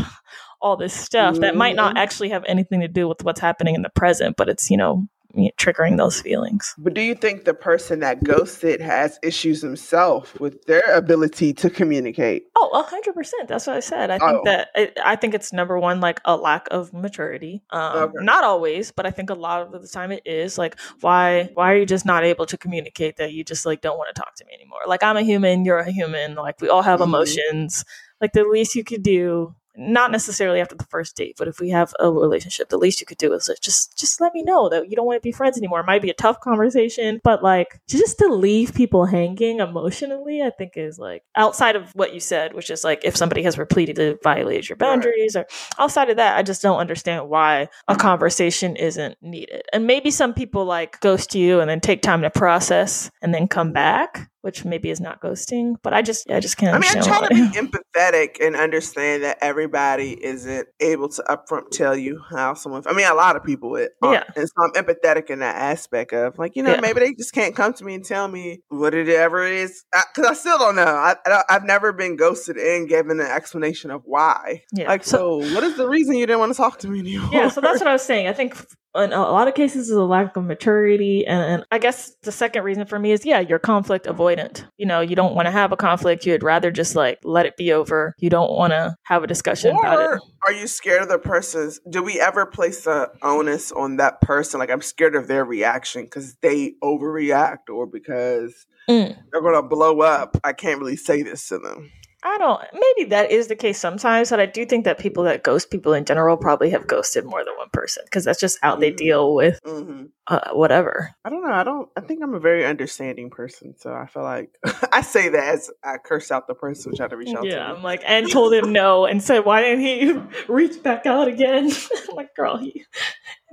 [0.62, 2.00] all this stuff that might not Mhm.
[2.00, 5.08] actually have anything to do with what's happening in the present, but it's, you know,
[5.58, 6.74] triggering those feelings.
[6.78, 11.70] But do you think the person that ghosted has issues himself with their ability to
[11.70, 12.48] communicate?
[12.56, 13.48] Oh, a hundred percent.
[13.48, 14.10] That's what I said.
[14.12, 14.42] I think Oh.
[14.46, 17.64] that it, I think it's number one, like a lack of maturity.
[17.72, 18.14] Um, Okay.
[18.22, 20.58] Not always, but I think a lot of the time it is.
[20.58, 21.50] Like, why?
[21.54, 24.20] Why are you just not able to communicate that you just like don't want to
[24.20, 24.80] talk to me anymore?
[24.88, 25.66] Like, I'm a human.
[25.66, 26.36] You're a human.
[26.36, 27.06] Like, we all have Mhm.
[27.06, 27.86] emotions.
[28.22, 29.54] Like, the least you could do.
[29.80, 33.06] Not necessarily after the first date, but if we have a relationship, the least you
[33.06, 35.58] could do is just just let me know that you don't want to be friends
[35.58, 35.82] anymore.
[35.82, 40.50] It might be a tough conversation, but like just to leave people hanging emotionally, I
[40.50, 44.18] think is like outside of what you said, which is like if somebody has repeatedly
[44.24, 44.90] violated your Right.
[44.90, 45.46] boundaries or
[45.80, 49.62] outside of that, I just don't understand why a conversation isn't needed.
[49.72, 53.48] And maybe some people like ghost you and then take time to process and then
[53.48, 55.76] come back, which maybe is not ghosting.
[55.84, 59.24] But I just I just can't I mean, I try to be empathetic and understand
[59.24, 62.82] that everybody isn't able to upfront tell you how someone.
[62.88, 63.92] I mean, a lot of people it.
[64.02, 64.24] Uh, yeah.
[64.38, 66.80] and so I'm empathetic in that aspect of like, you know, Yeah.
[66.80, 69.84] maybe they just can't come to me and tell me what it ever is
[70.14, 70.84] because I, still don't know.
[70.86, 74.64] I, I, I've never been ghosted and given an explanation of why.
[74.72, 74.88] Yeah.
[74.88, 77.30] Like, so, what is the reason you didn't want to talk to me anymore?
[77.34, 78.56] yeah so that's what i was saying i think
[78.98, 81.26] in a lot of cases is a lack of maturity.
[81.26, 84.66] And, and, i guess the second reason for me is yeah you're conflict avoidant.
[84.78, 86.26] You know you don't want to have a conflict.
[86.26, 88.14] You'd rather just like let it be over.
[88.20, 90.22] You don't want to have a discussion or about it.
[90.46, 94.60] Are you scared of the person's do we ever place the onus on that person?
[94.60, 99.18] Like i'm scared of their reaction because they overreact or because Mm.
[99.34, 100.38] they're gonna blow up.
[100.46, 101.92] I can't really say this to them
[102.28, 102.62] I don't.
[102.74, 105.94] Maybe that is the case sometimes, but I do think that people that ghost people
[105.94, 108.98] in general probably have ghosted more than one person because that's just how they Mhm.
[108.98, 111.16] deal with hmm uh, whatever.
[111.24, 111.54] I don't know.
[111.54, 111.90] I don't.
[111.96, 114.50] I think I'm a very understanding person, so I feel like
[114.92, 117.52] I say that as I curse out the person who tried to reach out Yeah,
[117.52, 117.64] to me.
[117.64, 117.74] Yeah.
[117.74, 120.20] I'm like, and told him no, and said, "Why didn't he
[120.52, 121.72] reach back out again?"
[122.10, 122.84] I'm like, girl, he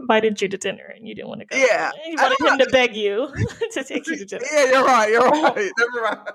[0.01, 1.57] invited you to dinner and you didn't want to go.
[1.57, 3.29] Yeah, he wanted him to beg you
[3.73, 4.45] to take you to dinner.
[4.53, 5.11] Yeah, you're right.
[5.11, 5.71] You're right.
[5.79, 6.29] Never mind.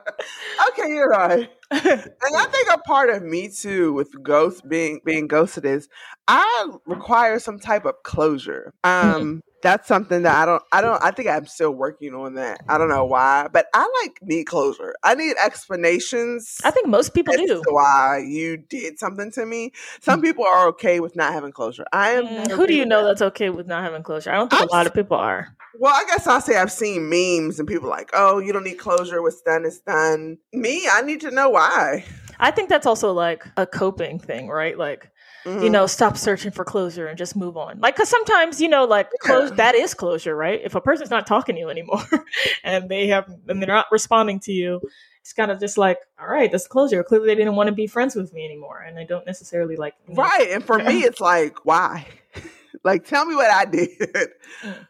[0.70, 1.52] Okay, you're right.
[1.72, 5.88] And I think a part of me too, with ghost being being ghosted, is
[6.28, 8.74] I require some type of closure.
[8.84, 10.64] Um, that's something that I don't.
[10.72, 11.04] I don't.
[11.04, 12.62] I think I'm still working on that.
[12.68, 14.96] I don't know why, but I like need closure.
[15.04, 16.58] I need explanations.
[16.64, 17.62] I think most people do.
[17.70, 19.72] why you did something to me.
[20.02, 21.86] Some people are okay with not having closure.
[21.92, 22.26] I am.
[22.26, 23.10] Mm, Who do you know that.
[23.10, 24.32] that's okay with not having closure?
[24.32, 25.56] I don't think I've a lot of people are.
[25.80, 28.80] Well, I guess I'll say I've seen memes and people like, oh, you don't need
[28.80, 29.22] closure.
[29.22, 30.38] What's done is done.
[30.52, 32.06] Me, I need to know why.
[32.40, 34.78] I think that's also like a coping thing, right?
[34.78, 35.12] Like,
[35.46, 35.72] you Mhm.
[35.72, 37.80] know, stop searching for closure and just move on.
[37.80, 40.60] Like, because sometimes, you know, like close that is closure, right?
[40.64, 42.04] If a person's not talking to you anymore
[42.64, 44.80] and they have and they're not responding to you,
[45.22, 47.04] it's kind of just like, all right, that's closure.
[47.04, 49.94] Clearly, they didn't want to be friends with me anymore, and I don't necessarily like.
[50.08, 50.50] Right.
[50.52, 52.08] And for me, it's like, why?
[52.84, 53.90] like, tell me what I did.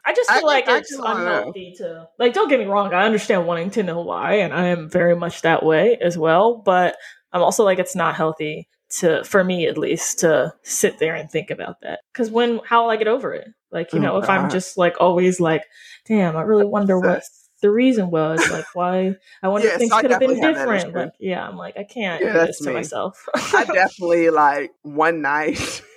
[0.06, 2.34] I just I feel like just it's unhealthy to like.
[2.34, 2.93] Don't get me wrong.
[2.93, 6.56] I understand wanting to know why, and I am very much that way as well.
[6.58, 6.95] But
[7.32, 8.67] I'm also like, it's not healthy
[8.99, 11.99] to, for me at least, to sit there and think about that.
[12.12, 13.47] Because when, how will I get over it?
[13.71, 15.63] Like, you Oh, know, if I'm just like always like,
[16.08, 17.23] damn, I really wonder what
[17.62, 18.49] the reason was.
[18.49, 19.15] Like, why?
[19.43, 20.95] I wonder if things I could have been have different.
[20.95, 22.73] Like, yeah, I'm like, I can't Yeah, do this to me.
[22.73, 23.23] myself.
[23.36, 25.82] I definitely, like, one night.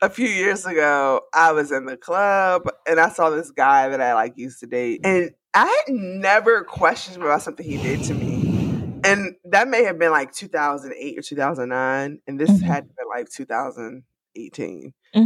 [0.00, 4.00] A few years ago, I was in the club and I saw this guy that
[4.00, 8.02] I like used to date, and I had never questioned him about something he did
[8.04, 8.52] to me.
[9.04, 12.62] And that may have been like 2008 or 2009, and this Mhm.
[12.62, 14.92] had been like 2018.
[15.14, 15.20] hmm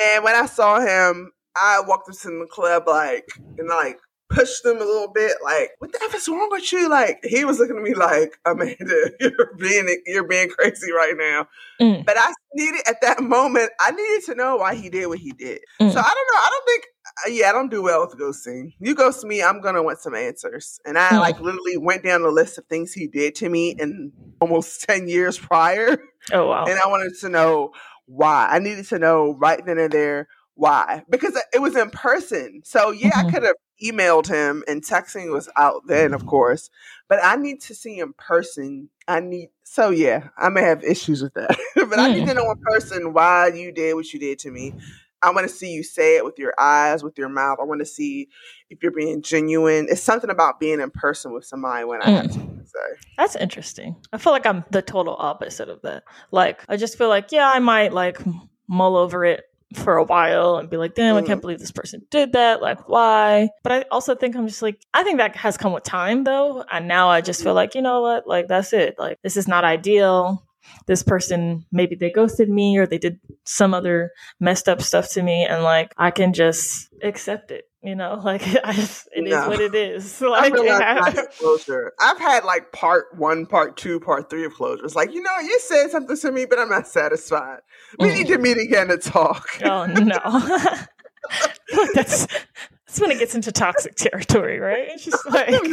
[0.00, 3.98] And when I saw him, I walked up to the club like and like
[4.30, 6.88] pushed him a little bit, like, what the F is wrong with you?
[6.88, 11.48] Like he was looking at me like, Amanda, you're being you're being crazy right now.
[11.80, 12.04] Mm.
[12.04, 15.32] But I needed at that moment, I needed to know why he did what he
[15.32, 15.60] did.
[15.80, 15.92] Mm.
[15.92, 16.40] So I don't know.
[16.40, 16.84] I don't think
[17.26, 18.74] uh, yeah, I don't do well with ghosting.
[18.80, 20.78] You ghost me, I'm gonna want some answers.
[20.84, 21.20] And I Mm.
[21.20, 25.08] like literally went down the list of things he did to me in almost 10
[25.08, 25.98] years prior
[26.32, 26.64] Oh wow.
[26.66, 27.72] and I wanted to know
[28.06, 28.48] why.
[28.50, 32.60] I needed to know right then and there why because it was in person.
[32.64, 33.26] So yeah, Mhm.
[33.26, 36.68] I could have emailed him and texting was out then, of course,
[37.08, 38.90] but I need to see in person.
[39.06, 42.50] I need so yeah, I may have issues with that, but I need to know
[42.50, 44.74] in person why you did what you did to me.
[45.22, 47.58] I want to see you say it with your eyes, with your mouth.
[47.60, 48.28] I want to see
[48.70, 49.86] if you're being genuine.
[49.88, 53.00] It's something about being in person with somebody when I have something to say.
[53.16, 53.96] That's interesting.
[54.12, 56.04] I feel like I'm the total opposite of that.
[56.30, 58.20] Like, I just feel like, yeah, I might like
[58.68, 61.42] mull over it for a while and be like, damn, I can't mm.
[61.42, 62.62] believe this person did that.
[62.62, 63.50] Like, why?
[63.62, 66.64] But I also think I'm just like, I think that has come with time though.
[66.70, 68.26] And now I just feel like, you know what?
[68.26, 68.96] Like, that's it.
[68.98, 70.44] Like, this is not ideal.
[70.86, 75.22] This person, maybe they ghosted me or they did some other messed up stuff to
[75.22, 75.44] me.
[75.44, 77.64] And like, I can just accept it.
[77.88, 79.48] You know, like I just, it is No.
[79.48, 80.20] what it is.
[80.28, 81.92] Like, I need closure.
[81.98, 84.84] I've had like part one, part two, part three of closure.
[84.84, 87.60] It's like, you know, you said something to me, but I'm not satisfied.
[87.98, 88.14] We Mm.
[88.14, 89.48] need to meet again to talk.
[89.64, 90.18] Oh no.
[91.74, 94.88] Look, that's that's when it gets into toxic territory, right?
[94.88, 95.68] It's just like maybe,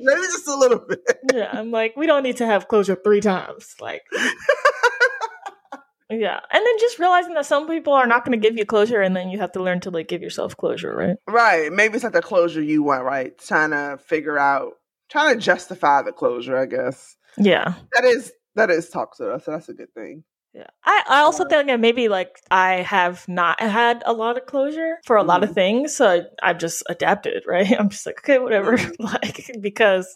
[0.00, 1.00] maybe just a little bit.
[1.32, 3.74] Yeah, I'm like, we don't need to have closure three times.
[3.80, 4.02] Like
[6.10, 6.40] Yeah.
[6.50, 9.30] And then just realizing that some people are not gonna give you closure and then
[9.30, 11.16] you have to learn to like give yourself closure, right?
[11.28, 11.72] Right.
[11.72, 13.38] Maybe it's not the closure you want, right?
[13.38, 14.72] Trying to figure out,
[15.08, 17.16] trying to justify the closure, I guess.
[17.38, 17.74] Yeah.
[17.94, 19.26] That is, that is toxic.
[19.44, 20.24] So that's a good thing.
[20.52, 20.66] Yeah.
[20.84, 24.98] I, I also think that maybe like I have not had a lot of closure
[25.06, 25.54] for a lot of mm-hmm.
[25.54, 25.96] things.
[25.96, 27.72] So I, I've just adapted, right?
[27.78, 28.76] I'm just like, okay, whatever.
[28.76, 29.02] Mm-hmm.
[29.04, 30.12] like, because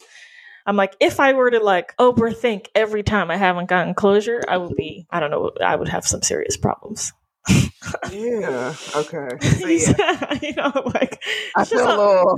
[0.65, 4.57] I'm like, if I were to like overthink every time I haven't gotten closure, I
[4.57, 7.13] would be, I don't know, I would have some serious problems.
[8.11, 8.73] Yeah.
[8.95, 9.29] Okay.
[9.41, 11.23] So yeah, you know, like,
[11.55, 12.35] I feel a a- little.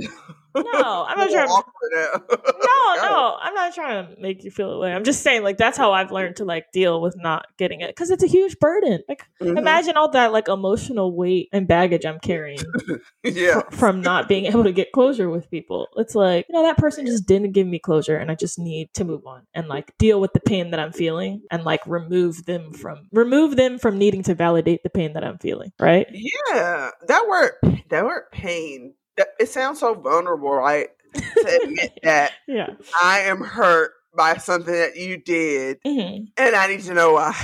[0.64, 1.48] No, I'm not trying.
[1.48, 4.92] To, no, no, I'm not trying to make you feel away.
[4.92, 7.88] I'm just saying, like that's how I've learned to like deal with not getting it
[7.88, 9.00] because it's a huge burden.
[9.08, 9.56] Like, mm-hmm.
[9.56, 12.58] imagine all that like emotional weight and baggage I'm carrying.
[13.24, 15.88] yeah, fr- from not being able to get closure with people.
[15.96, 18.92] It's like you know that person just didn't give me closure, and I just need
[18.94, 22.44] to move on and like deal with the pain that I'm feeling and like remove
[22.46, 25.72] them from remove them from needing to validate the pain that I'm feeling.
[25.78, 26.06] Right?
[26.12, 27.52] Yeah, that word
[27.90, 28.94] that word pain.
[29.38, 30.90] It sounds so vulnerable, right?
[31.14, 32.70] to admit that yeah.
[33.02, 36.24] I am hurt by something that you did, mm-hmm.
[36.36, 37.34] and I need to know why.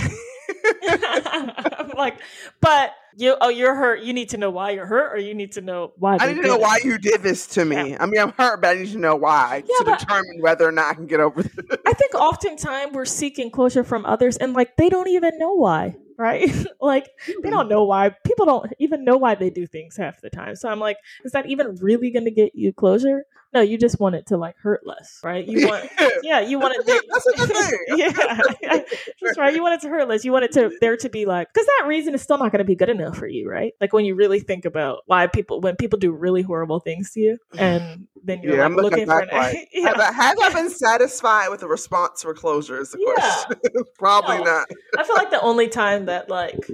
[1.97, 2.19] like,
[2.61, 4.03] but you oh you're hurt.
[4.03, 6.17] You need to know why you're hurt, or you need to know why.
[6.21, 6.61] I need to know it.
[6.61, 7.91] why you did this to me.
[7.91, 7.99] Yeah.
[8.01, 10.73] I mean, I'm hurt, but I need to know why yeah, to determine whether or
[10.73, 11.79] not I can get over this.
[11.87, 15.97] I think oftentimes we're seeking closure from others, and like they don't even know why
[16.19, 16.51] right?
[16.81, 17.51] like they hmm.
[17.51, 18.15] don't know why.
[18.25, 20.57] People don't even know why they do things half the time.
[20.57, 23.25] So I'm like, is that even really going to get you closure?
[23.55, 25.47] No, you just want it to like hurt less, right?
[25.47, 25.89] You want,
[26.25, 26.85] yeah, you want it.
[26.87, 27.79] To, That's a thing.
[27.97, 28.81] yeah,
[29.23, 29.55] that's right.
[29.55, 30.25] You want it to hurt less.
[30.25, 32.59] You want it to there to be like because that reason is still not going
[32.59, 33.73] to be good enough for you, right?
[33.81, 37.21] Like when you really think about why people when people do really horrible things to
[37.21, 39.89] you, and then you're yeah, like looking, looking for an, like, yeah.
[39.89, 42.81] have, I, have I been satisfied with the response for closure?
[42.81, 43.15] Is the yeah.
[43.15, 43.85] question?
[43.97, 44.45] Probably no.
[44.45, 44.69] not.
[44.99, 46.69] I feel like the only time that like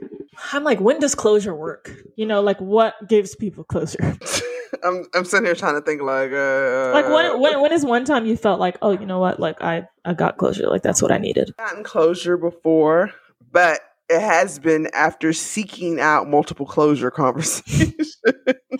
[0.54, 1.92] I'm like, when does closure work?
[2.16, 4.16] You know, like what gives people closure?
[4.84, 8.04] I'm I'm sitting here trying to think like uh, like when when when is one
[8.04, 11.02] time you felt like oh you know what like I I got closure like that's
[11.02, 11.54] what I needed.
[11.58, 13.12] Gotten closure before,
[13.52, 18.16] but it has been after seeking out multiple closure conversations.
[18.26, 18.78] you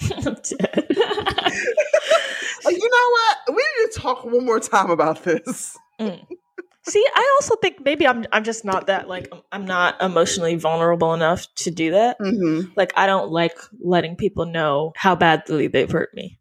[2.88, 3.38] know what?
[3.48, 5.78] We need to talk one more time about this.
[6.00, 6.26] Mm.
[6.86, 11.12] See, I also think maybe I'm I'm just not that like I'm not emotionally vulnerable
[11.12, 12.18] enough to do that.
[12.18, 12.72] Mm-hmm.
[12.74, 16.38] Like I don't like letting people know how badly they've hurt me.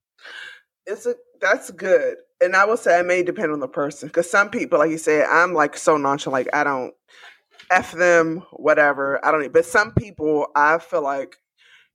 [0.85, 4.29] It's a that's good, and I will say it may depend on the person because
[4.29, 6.47] some people, like you said, I'm like so nonchalant.
[6.47, 6.93] Like I don't
[7.69, 9.23] f them, whatever.
[9.25, 9.51] I don't.
[9.51, 11.35] But some people, I feel like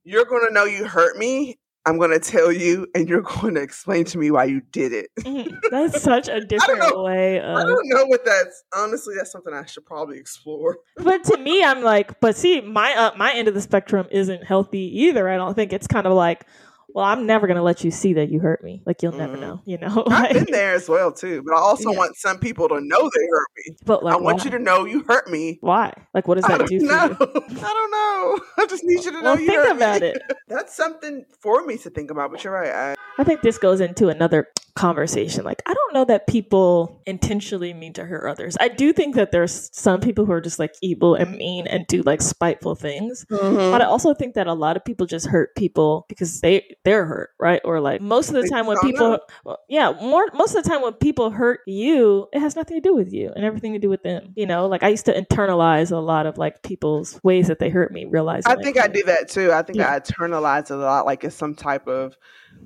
[0.04, 3.60] you're gonna know you hurt me I'm going to tell you, and you're going to
[3.60, 5.10] explain to me why you did it.
[5.20, 5.54] Mm-hmm.
[5.70, 7.38] that's such a different way.
[7.40, 7.56] Of...
[7.56, 8.64] I don't know what that's.
[8.74, 10.78] Honestly, that's something I should probably explore.
[10.96, 14.44] but to me, I'm like, but see, my uh, my end of the spectrum isn't
[14.44, 15.28] healthy either.
[15.28, 16.46] I don't think it's kind of like,
[16.94, 18.80] well, I'm never gonna let you see that you hurt me.
[18.86, 19.20] Like you'll mm-hmm.
[19.20, 20.04] never know, you know.
[20.06, 21.98] I've been there as well too, but I also yeah.
[21.98, 23.76] want some people to know they hurt me.
[23.84, 24.44] But like, I want why?
[24.44, 25.58] you to know you hurt me.
[25.60, 25.92] Why?
[26.14, 27.14] Like, what does that do know.
[27.16, 27.58] for you?
[27.62, 28.44] I don't know.
[28.58, 30.08] I just need you to know well, you think about me.
[30.08, 30.22] it.
[30.46, 32.30] That's something for me to think about.
[32.30, 32.72] But you're right.
[32.72, 35.44] I, I think this goes into another conversation.
[35.44, 38.56] Like, I don't know that people intentionally mean to hurt others.
[38.60, 41.86] I do think that there's some people who are just like evil and mean and
[41.86, 43.24] do like spiteful things.
[43.30, 43.56] Mm-hmm.
[43.56, 47.06] But I also think that a lot of people just hurt people because they they're
[47.06, 47.60] hurt, right?
[47.64, 50.82] Or like most of the time when people, well, yeah, more most of the time
[50.82, 53.88] when people hurt you, it has nothing to do with you and everything to do
[53.88, 54.32] with them.
[54.34, 57.70] You know, like I used to internalize a lot of like people's ways that they
[57.70, 58.06] hurt me.
[58.06, 59.52] Realizing, I think like, I do that too.
[59.52, 59.92] I think yeah.
[59.92, 62.16] I internalize a lot, like it's some type of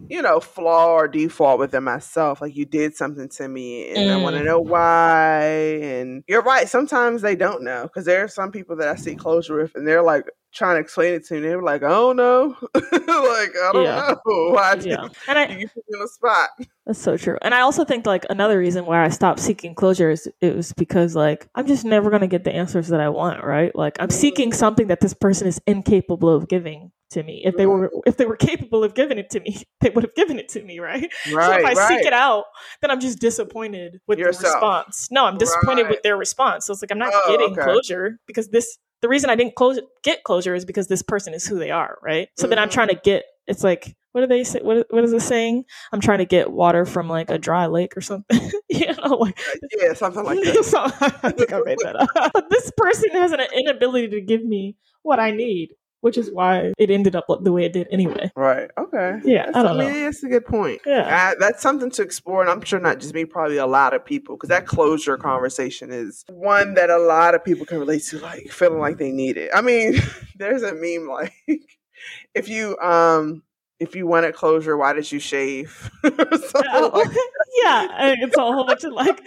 [0.09, 2.41] you know, flaw or default within myself.
[2.41, 4.11] Like you did something to me and mm.
[4.11, 5.45] I want to know why.
[5.83, 6.69] And you're right.
[6.69, 9.87] Sometimes they don't know because there are some people that I see closure with and
[9.87, 10.25] they're like
[10.55, 11.41] trying to explain it to me.
[11.41, 12.57] They're like, I don't know.
[12.75, 14.15] like, I don't yeah.
[14.27, 14.51] know.
[14.53, 15.09] Why yeah.
[15.29, 16.51] and I, you put me in a spot.
[16.87, 17.37] That's so true.
[17.43, 20.73] And I also think like another reason why I stopped seeking closure is it was
[20.73, 23.77] because like I'm just never gonna get the answers that I want, right?
[23.77, 27.43] Like I'm seeking something that this person is incapable of giving to me.
[27.45, 30.15] If they were if they were capable of giving it to me, they would have
[30.15, 31.13] given it to me, right?
[31.33, 31.89] right so if I right.
[31.89, 32.45] seek it out,
[32.81, 34.43] then I'm just disappointed with Yourself.
[34.43, 35.09] the response.
[35.11, 36.67] No, I'm disappointed with their response.
[36.67, 37.63] So it's like I'm not oh, getting okay.
[37.63, 41.47] closure because this the reason I didn't close get closure is because this person is
[41.47, 42.29] who they are, right?
[42.37, 42.51] So mm-hmm.
[42.51, 44.61] then I'm trying to get it's like what do they say?
[44.61, 45.65] What, what is it saying?
[45.93, 48.51] I'm trying to get water from like a dry lake or something.
[48.69, 49.39] you know, like
[49.79, 50.65] yeah, something like that.
[50.65, 52.33] so, I think I made that up.
[52.33, 55.71] But this person has an inability to give me what I need
[56.01, 58.31] which is why it ended up the way it did anyway.
[58.37, 58.71] Right.
[58.79, 59.19] Okay.
[59.25, 59.47] Yeah.
[59.47, 60.01] That's, I don't I mean, know.
[60.05, 60.81] That's a good point.
[60.87, 61.33] Yeah.
[61.33, 64.05] I, that's something to explore, and I'm sure not just me, probably a lot of
[64.05, 68.19] people, because that closure conversation is one that a lot of people can relate to,
[68.19, 69.51] like feeling like they need it.
[69.55, 70.01] I mean,
[70.37, 71.35] there's a meme like
[72.35, 73.43] if you um
[73.81, 75.91] if you wanted closure, why did you shave?
[76.05, 77.17] oh, like
[77.63, 79.25] yeah, it's a whole bunch of like,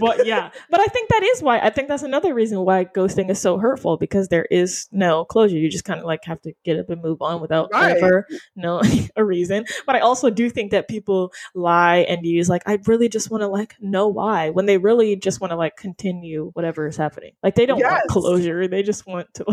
[0.00, 3.30] but yeah, but I think that is why I think that's another reason why ghosting
[3.30, 5.56] is so hurtful because there is no closure.
[5.56, 7.96] You just kind of like have to get up and move on without right.
[7.96, 8.26] ever
[8.56, 8.82] no
[9.16, 9.64] a reason.
[9.86, 13.42] But I also do think that people lie and use like I really just want
[13.42, 17.32] to like know why when they really just want to like continue whatever is happening.
[17.42, 17.92] Like they don't yes.
[17.92, 19.44] want closure; they just want to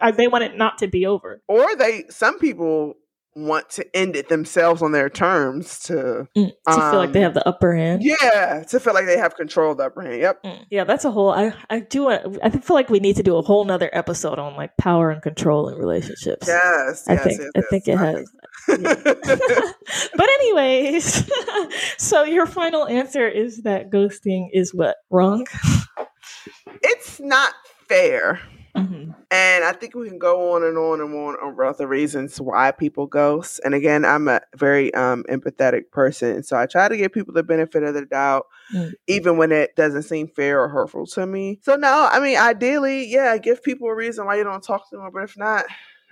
[0.00, 1.42] like they want it not to be over.
[1.46, 2.94] Or they some people
[3.34, 7.24] want to end it themselves on their terms to Mm, to feel like they Um,
[7.24, 8.02] have the upper hand.
[8.04, 10.20] yeah to feel like they have control of the upper hand.
[10.20, 10.42] Yep.
[10.44, 10.58] Mm.
[10.70, 11.30] Yeah, that's a whole.
[11.30, 12.04] I I do.
[12.04, 15.10] want- I feel like we need to do a whole nother episode on like power
[15.10, 16.46] and control in relationships.
[16.46, 17.08] Yes.
[17.08, 18.00] I yes, think yes, I think it yes.
[18.00, 18.32] has.
[20.16, 21.24] but anyways,
[21.98, 25.46] so your final answer is that ghosting is what wrong?
[26.82, 27.54] it's not
[27.88, 28.40] fair.
[29.32, 32.70] And I think we can go on and on and on about the reasons why
[32.70, 33.60] people ghost.
[33.64, 36.42] And again, I'm a very um, empathetic person.
[36.42, 38.92] So I try to give people the benefit of the doubt, Mm.
[39.06, 41.60] even when it doesn't seem fair or hurtful to me.
[41.62, 44.96] So, no, I mean, ideally, yeah, give people a reason why you don't talk to
[44.96, 45.10] them.
[45.12, 45.64] But if not,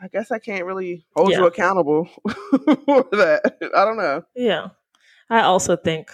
[0.03, 1.39] I guess I can't really hold Yeah.
[1.41, 3.57] you accountable for that.
[3.75, 4.25] I don't know.
[4.35, 4.69] Yeah,
[5.31, 6.11] I also think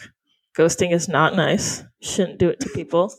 [0.56, 1.82] ghosting is not nice.
[2.00, 3.12] Shouldn't do it to people.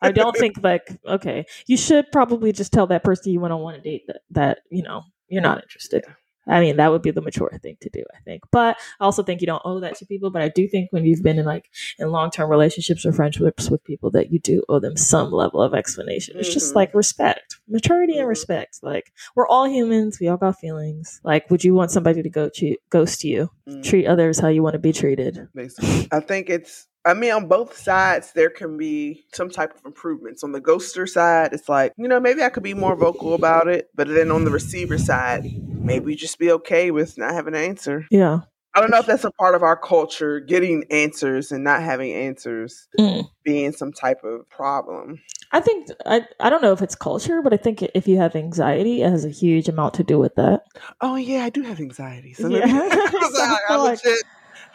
[0.00, 3.60] I don't think like okay, you should probably just tell that person you went on
[3.60, 6.04] one date that that you know you're not interested.
[6.50, 8.42] I mean, that would be the mature thing to do, I think.
[8.50, 10.30] But I also think you don't owe that to people.
[10.30, 11.66] But I do think when you've been in like
[11.98, 15.60] in long term relationships or friendships with people, that you do owe them some level
[15.60, 16.36] of explanation.
[16.38, 16.76] It's just Mhm.
[16.76, 18.28] like respect, maturity, and Mhm.
[18.30, 18.78] respect.
[18.82, 20.18] Like we're all humans.
[20.22, 21.20] We all got feelings.
[21.22, 23.50] Like, would you want somebody to go che- ghost you?
[23.68, 23.82] Mm.
[23.84, 25.48] Treat others how you want to be treated.
[25.54, 26.08] basically.
[26.10, 30.42] I think it's I mean on both sides there can be some type of improvements.
[30.44, 33.68] On the ghoster side, it's like, you know, maybe I could be more vocal about
[33.68, 37.62] it, but then on the receiver side, maybe just be okay with not having an
[37.62, 38.06] answer.
[38.10, 38.40] Yeah.
[38.74, 42.12] I don't know if that's a part of our culture, getting answers and not having
[42.12, 43.28] answers Mm.
[43.42, 45.20] being some type of problem.
[45.50, 48.36] I think I I don't know if it's culture, but I think if you have
[48.36, 50.60] anxiety, it has a huge amount to do with that.
[51.00, 52.34] Oh yeah, I do have anxiety.
[52.34, 52.66] So Yeah.
[52.66, 54.22] maybe- I, I So, like- legit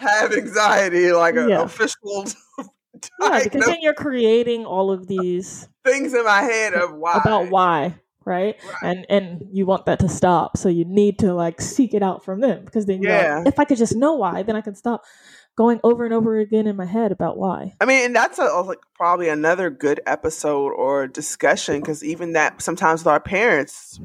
[0.03, 1.61] have anxiety, like an Yeah.
[1.63, 2.25] official
[3.19, 7.17] Yeah, because then you're creating all of these things in my head of why.
[7.17, 8.55] about why, right?
[8.63, 8.75] Right.
[8.83, 12.23] And and you want that to stop, so you need to like seek it out
[12.23, 13.43] from them because then Yeah.
[13.45, 15.03] if I could just know why, then I can stop
[15.55, 17.73] going over and over again in my head about why.
[17.81, 22.61] I mean, and that's a, like probably another good episode or discussion because even that
[22.61, 23.99] sometimes with our parents,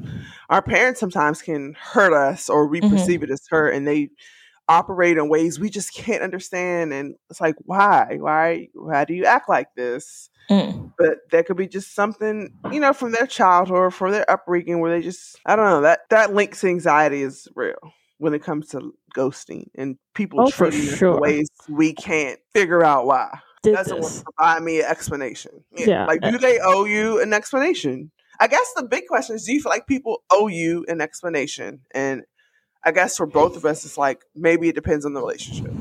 [0.49, 2.89] our parents sometimes can hurt us or we Mhm.
[2.89, 4.09] perceive it as hurt, and they
[4.69, 6.93] operate in ways we just can't understand.
[6.93, 10.29] And it's like, why, why, why do you act like this?
[10.49, 10.93] Mm.
[10.97, 14.79] But that could be just something you know from their childhood or from their upbringing
[14.79, 17.75] where they just I don't know that that links anxiety is real
[18.17, 22.83] when it comes to ghosting and people Oh, treating us in ways we can't figure
[22.83, 23.29] out why
[23.61, 24.19] Did doesn't want this?
[24.21, 25.51] to provide me an explanation.
[25.77, 26.05] Yeah.
[26.07, 28.09] Like, do they owe you an explanation?
[28.39, 31.81] I guess the big question is do you feel like people owe you an explanation?
[31.91, 32.23] And
[32.83, 35.73] I guess for both of us, it's like maybe it depends on the relationship.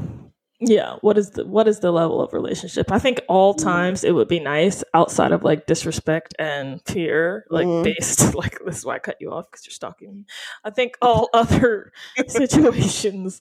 [0.60, 2.90] Yeah, what is the what is the level of relationship?
[2.90, 3.62] I think all Mhm.
[3.62, 7.84] times it would be nice outside of like disrespect and fear, like Mhm.
[7.84, 10.24] based like this is why I cut you off because you're stalking me.
[10.64, 11.92] I think all other
[12.28, 13.40] situations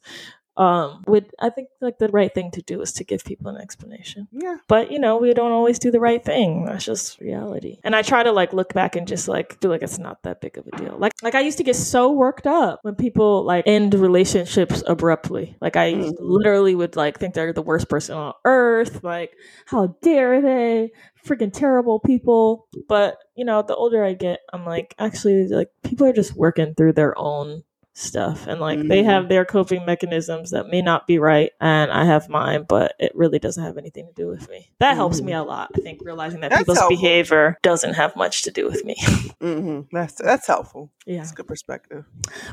[0.57, 3.61] um would I think like the right thing to do is to give people an
[3.61, 4.27] explanation.
[4.31, 4.57] Yeah.
[4.67, 6.65] But you know, we don't always do the right thing.
[6.65, 7.77] That's just reality.
[7.83, 10.41] And I try to like look back and just like feel like it's not that
[10.41, 10.95] big of a deal.
[10.97, 15.55] Like like I used to get so worked up when people like end relationships abruptly.
[15.61, 16.15] Like I Mhm.
[16.19, 19.03] literally would like think they're the worst person on earth.
[19.03, 19.31] Like,
[19.67, 20.91] how dare they?
[21.25, 22.67] Freaking terrible people.
[22.87, 26.73] But, you know, the older I get, I'm like, actually like people are just working
[26.73, 27.63] through their own
[27.97, 29.05] stuff and like they Mhm.
[29.05, 33.11] have their coping mechanisms that may not be right and I have mine but it
[33.15, 34.69] really doesn't have anything to do with me.
[34.79, 35.25] That helps Mhm.
[35.25, 35.71] me a lot.
[35.75, 36.95] I think realizing that That's people's helpful.
[36.95, 38.95] behavior doesn't have much to do with me.
[39.41, 40.91] hmm That's that's helpful.
[41.07, 41.17] yeah.
[41.17, 42.05] That's a good perspective.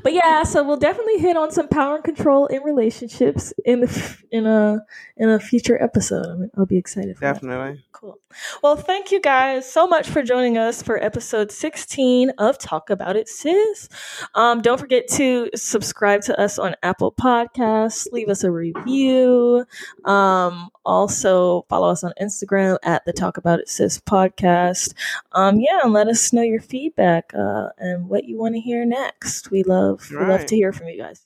[0.03, 3.89] But yeah, so we'll definitely hit on some power and control in relationships in the
[3.89, 4.81] f- in a
[5.19, 6.27] in a future episode.
[6.27, 7.35] I mean, I'll be excited for that.
[7.35, 7.85] Definitely.
[7.93, 8.19] Cool.
[8.63, 13.15] Well, thank you guys so much for joining us for episode 16 of Talk About
[13.17, 13.89] It Sis.
[14.35, 19.65] Um, don't forget to subscribe to us on Apple Podcasts, leave us a review.
[20.05, 24.95] Um, also follow us on Instagram at the Talk About It Sis podcast.
[25.33, 28.85] Um, yeah, and let us know your feedback uh, and what you want to hear
[28.85, 29.51] next.
[29.51, 31.23] We love we love to hear from you guys.